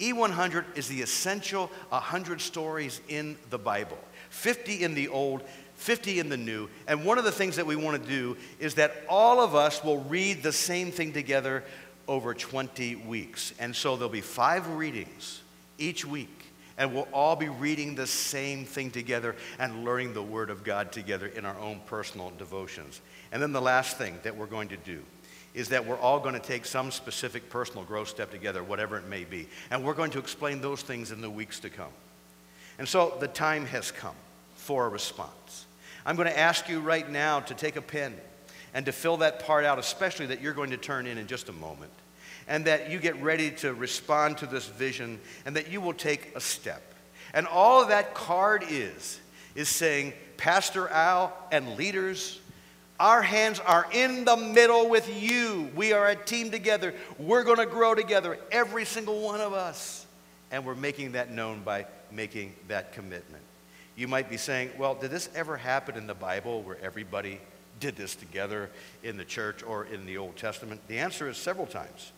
E100 0.00 0.64
is 0.76 0.88
the 0.88 1.02
essential 1.02 1.70
100 1.90 2.40
stories 2.40 3.00
in 3.08 3.36
the 3.50 3.58
Bible 3.58 3.98
50 4.30 4.84
in 4.84 4.94
the 4.94 5.08
Old, 5.08 5.42
50 5.76 6.18
in 6.18 6.28
the 6.28 6.36
New. 6.36 6.68
And 6.86 7.04
one 7.04 7.18
of 7.18 7.24
the 7.24 7.32
things 7.32 7.56
that 7.56 7.66
we 7.66 7.76
want 7.76 8.02
to 8.02 8.08
do 8.08 8.36
is 8.58 8.74
that 8.74 8.92
all 9.08 9.40
of 9.40 9.54
us 9.54 9.82
will 9.82 9.98
read 10.04 10.42
the 10.42 10.52
same 10.52 10.90
thing 10.90 11.12
together 11.12 11.64
over 12.06 12.34
20 12.34 12.96
weeks. 12.96 13.54
And 13.58 13.74
so 13.74 13.96
there'll 13.96 14.10
be 14.10 14.20
five 14.20 14.68
readings 14.68 15.40
each 15.78 16.04
week. 16.04 16.37
And 16.78 16.94
we'll 16.94 17.08
all 17.12 17.36
be 17.36 17.48
reading 17.48 17.94
the 17.94 18.06
same 18.06 18.64
thing 18.64 18.90
together 18.90 19.36
and 19.58 19.84
learning 19.84 20.14
the 20.14 20.22
Word 20.22 20.48
of 20.48 20.64
God 20.64 20.92
together 20.92 21.26
in 21.26 21.44
our 21.44 21.58
own 21.58 21.80
personal 21.86 22.32
devotions. 22.38 23.00
And 23.32 23.42
then 23.42 23.52
the 23.52 23.60
last 23.60 23.98
thing 23.98 24.18
that 24.22 24.36
we're 24.36 24.46
going 24.46 24.68
to 24.68 24.76
do 24.76 25.02
is 25.54 25.68
that 25.70 25.84
we're 25.84 25.98
all 25.98 26.20
going 26.20 26.34
to 26.34 26.40
take 26.40 26.64
some 26.64 26.90
specific 26.90 27.50
personal 27.50 27.82
growth 27.82 28.08
step 28.08 28.30
together, 28.30 28.62
whatever 28.62 28.96
it 28.96 29.06
may 29.08 29.24
be. 29.24 29.48
And 29.70 29.82
we're 29.82 29.94
going 29.94 30.12
to 30.12 30.18
explain 30.18 30.60
those 30.60 30.82
things 30.82 31.10
in 31.10 31.20
the 31.20 31.28
weeks 31.28 31.58
to 31.60 31.70
come. 31.70 31.92
And 32.78 32.88
so 32.88 33.16
the 33.18 33.28
time 33.28 33.66
has 33.66 33.90
come 33.90 34.14
for 34.54 34.86
a 34.86 34.88
response. 34.88 35.66
I'm 36.06 36.16
going 36.16 36.28
to 36.28 36.38
ask 36.38 36.68
you 36.68 36.80
right 36.80 37.10
now 37.10 37.40
to 37.40 37.54
take 37.54 37.76
a 37.76 37.82
pen 37.82 38.14
and 38.72 38.86
to 38.86 38.92
fill 38.92 39.16
that 39.18 39.44
part 39.44 39.64
out, 39.64 39.78
especially 39.78 40.26
that 40.26 40.40
you're 40.40 40.52
going 40.52 40.70
to 40.70 40.76
turn 40.76 41.06
in 41.06 41.18
in 41.18 41.26
just 41.26 41.48
a 41.48 41.52
moment, 41.52 41.90
and 42.48 42.64
that 42.64 42.90
you 42.90 42.98
get 42.98 43.20
ready 43.22 43.50
to 43.50 43.74
respond 43.74 44.38
to 44.38 44.46
this 44.46 44.66
vision, 44.66 45.20
and 45.44 45.54
that 45.54 45.70
you 45.70 45.80
will 45.80 45.92
take 45.92 46.32
a 46.34 46.40
step. 46.40 46.82
And 47.34 47.46
all 47.46 47.82
of 47.82 47.88
that 47.88 48.14
card 48.14 48.64
is, 48.68 49.20
is 49.54 49.68
saying, 49.68 50.14
Pastor 50.38 50.88
Al 50.88 51.32
and 51.52 51.76
leaders, 51.76 52.40
our 52.98 53.22
hands 53.22 53.60
are 53.60 53.86
in 53.92 54.24
the 54.24 54.36
middle 54.36 54.88
with 54.88 55.22
you. 55.22 55.70
We 55.76 55.92
are 55.92 56.08
a 56.08 56.16
team 56.16 56.50
together. 56.50 56.94
We're 57.18 57.44
going 57.44 57.58
to 57.58 57.66
grow 57.66 57.94
together, 57.94 58.38
every 58.50 58.84
single 58.84 59.20
one 59.20 59.40
of 59.40 59.52
us. 59.52 60.06
And 60.50 60.64
we're 60.64 60.74
making 60.74 61.12
that 61.12 61.30
known 61.30 61.60
by 61.60 61.86
making 62.10 62.54
that 62.68 62.92
commitment. 62.92 63.42
You 63.94 64.08
might 64.08 64.30
be 64.30 64.36
saying, 64.36 64.70
well, 64.78 64.94
did 64.94 65.10
this 65.10 65.28
ever 65.34 65.56
happen 65.56 65.96
in 65.96 66.06
the 66.06 66.14
Bible 66.14 66.62
where 66.62 66.78
everybody 66.80 67.40
did 67.80 67.96
this 67.96 68.14
together 68.14 68.70
in 69.02 69.16
the 69.16 69.24
church 69.24 69.62
or 69.62 69.84
in 69.84 70.06
the 70.06 70.16
Old 70.16 70.36
Testament? 70.36 70.80
The 70.88 70.98
answer 70.98 71.28
is 71.28 71.36
several 71.36 71.66
times. 71.66 72.12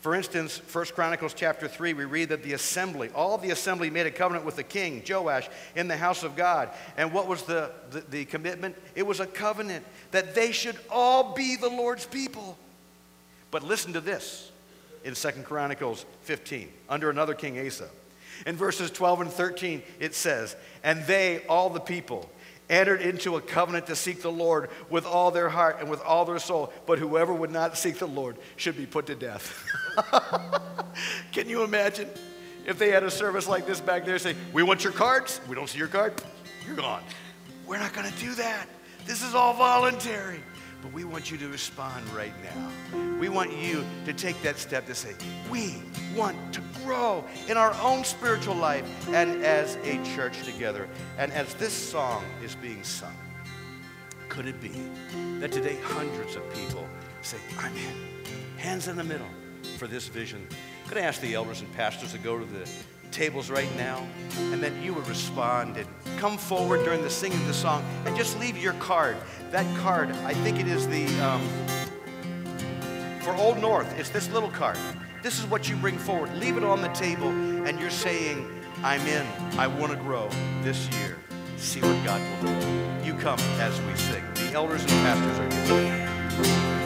For 0.00 0.14
instance, 0.14 0.60
1 0.72 0.86
Chronicles 0.86 1.34
chapter 1.34 1.66
3, 1.66 1.92
we 1.92 2.04
read 2.04 2.28
that 2.28 2.44
the 2.44 2.52
assembly, 2.52 3.10
all 3.16 3.36
the 3.36 3.50
assembly 3.50 3.90
made 3.90 4.06
a 4.06 4.12
covenant 4.12 4.44
with 4.44 4.54
the 4.54 4.62
king, 4.62 5.02
Joash, 5.08 5.48
in 5.74 5.88
the 5.88 5.96
house 5.96 6.22
of 6.22 6.36
God. 6.36 6.70
And 6.96 7.12
what 7.12 7.26
was 7.26 7.42
the, 7.42 7.72
the, 7.90 8.00
the 8.02 8.24
commitment? 8.24 8.76
It 8.94 9.04
was 9.04 9.18
a 9.18 9.26
covenant 9.26 9.84
that 10.12 10.36
they 10.36 10.52
should 10.52 10.76
all 10.88 11.34
be 11.34 11.56
the 11.56 11.68
Lord's 11.68 12.06
people. 12.06 12.56
But 13.50 13.64
listen 13.64 13.92
to 13.94 14.00
this 14.00 14.52
in 15.02 15.14
2 15.14 15.30
Chronicles 15.42 16.04
15, 16.22 16.68
under 16.88 17.10
another 17.10 17.34
king 17.34 17.58
Asa. 17.66 17.88
In 18.46 18.54
verses 18.54 18.92
12 18.92 19.22
and 19.22 19.30
13, 19.32 19.82
it 19.98 20.14
says, 20.14 20.54
And 20.84 21.04
they, 21.06 21.44
all 21.48 21.70
the 21.70 21.80
people, 21.80 22.30
entered 22.70 23.00
into 23.00 23.36
a 23.36 23.40
covenant 23.40 23.86
to 23.86 23.96
seek 23.96 24.22
the 24.22 24.30
Lord 24.30 24.70
with 24.90 25.06
all 25.06 25.30
their 25.30 25.48
heart 25.48 25.78
and 25.80 25.90
with 25.90 26.00
all 26.02 26.24
their 26.24 26.38
soul. 26.38 26.72
But 26.86 26.98
whoever 26.98 27.32
would 27.32 27.50
not 27.50 27.76
seek 27.78 27.98
the 27.98 28.06
Lord 28.06 28.36
should 28.56 28.76
be 28.76 28.86
put 28.86 29.06
to 29.06 29.14
death. 29.14 29.64
Can 31.32 31.48
you 31.48 31.62
imagine 31.62 32.08
if 32.66 32.78
they 32.78 32.90
had 32.90 33.02
a 33.02 33.10
service 33.10 33.48
like 33.48 33.66
this 33.66 33.80
back 33.80 34.04
there 34.04 34.18
say, 34.18 34.34
We 34.52 34.62
want 34.62 34.84
your 34.84 34.92
cards. 34.92 35.40
We 35.48 35.54
don't 35.54 35.68
see 35.68 35.78
your 35.78 35.88
card. 35.88 36.22
You're 36.66 36.76
gone. 36.76 37.02
We're 37.66 37.78
not 37.78 37.92
going 37.94 38.10
to 38.10 38.18
do 38.18 38.34
that. 38.34 38.66
This 39.06 39.22
is 39.22 39.34
all 39.34 39.54
voluntary. 39.54 40.40
But 40.82 40.92
we 40.92 41.04
want 41.04 41.30
you 41.30 41.38
to 41.38 41.48
respond 41.48 42.08
right 42.10 42.32
now. 42.42 43.18
We 43.18 43.28
want 43.28 43.52
you 43.52 43.84
to 44.04 44.12
take 44.12 44.40
that 44.42 44.58
step 44.58 44.86
to 44.86 44.94
say, 44.94 45.14
We 45.50 45.82
want 46.14 46.36
to 46.54 46.62
grow 46.84 47.24
in 47.48 47.56
our 47.56 47.74
own 47.82 48.04
spiritual 48.04 48.54
life 48.54 48.84
and 49.08 49.44
as 49.44 49.76
a 49.84 50.02
church 50.14 50.44
together. 50.44 50.88
And 51.18 51.32
as 51.32 51.54
this 51.54 51.72
song 51.72 52.24
is 52.44 52.54
being 52.54 52.82
sung, 52.84 53.16
could 54.28 54.46
it 54.46 54.60
be 54.60 54.72
that 55.40 55.50
today 55.50 55.78
hundreds 55.82 56.36
of 56.36 56.54
people 56.54 56.86
say, 57.22 57.38
I'm 57.58 57.76
in, 57.76 58.58
hands 58.58 58.88
in 58.88 58.96
the 58.96 59.04
middle 59.04 59.26
for 59.78 59.86
this 59.88 60.06
vision? 60.06 60.46
Could 60.86 60.98
I 60.98 61.02
ask 61.02 61.20
the 61.20 61.34
elders 61.34 61.60
and 61.60 61.72
pastors 61.74 62.12
to 62.12 62.18
go 62.18 62.38
to 62.38 62.44
the 62.44 62.68
tables 63.10 63.50
right 63.50 63.74
now 63.76 64.06
and 64.52 64.62
that 64.62 64.74
you 64.82 64.94
would 64.94 65.06
respond 65.08 65.76
and 65.76 65.86
come 66.18 66.38
forward 66.38 66.84
during 66.84 67.02
the 67.02 67.10
singing 67.10 67.38
of 67.40 67.46
the 67.46 67.54
song 67.54 67.84
and 68.06 68.16
just 68.16 68.38
leave 68.38 68.56
your 68.56 68.74
card. 68.74 69.16
That 69.50 69.66
card, 69.78 70.10
I 70.24 70.34
think 70.34 70.60
it 70.60 70.68
is 70.68 70.86
the, 70.88 71.06
um, 71.20 71.46
for 73.20 73.34
Old 73.36 73.58
North, 73.58 73.98
it's 73.98 74.10
this 74.10 74.28
little 74.30 74.50
card. 74.50 74.78
This 75.22 75.38
is 75.38 75.46
what 75.46 75.68
you 75.68 75.76
bring 75.76 75.98
forward. 75.98 76.32
Leave 76.36 76.56
it 76.56 76.64
on 76.64 76.80
the 76.80 76.88
table 76.88 77.28
and 77.28 77.78
you're 77.80 77.90
saying, 77.90 78.48
I'm 78.82 79.04
in. 79.06 79.26
I 79.58 79.66
want 79.66 79.92
to 79.92 79.98
grow 79.98 80.28
this 80.62 80.88
year. 81.00 81.16
See 81.56 81.80
what 81.80 82.04
God 82.04 82.20
will 82.42 82.60
do. 82.60 83.06
You 83.06 83.14
come 83.14 83.40
as 83.58 83.80
we 83.82 83.94
sing. 83.96 84.24
The 84.34 84.52
elders 84.52 84.82
and 84.82 84.90
pastors 84.90 85.38
are 85.38 86.44
here. 86.44 86.77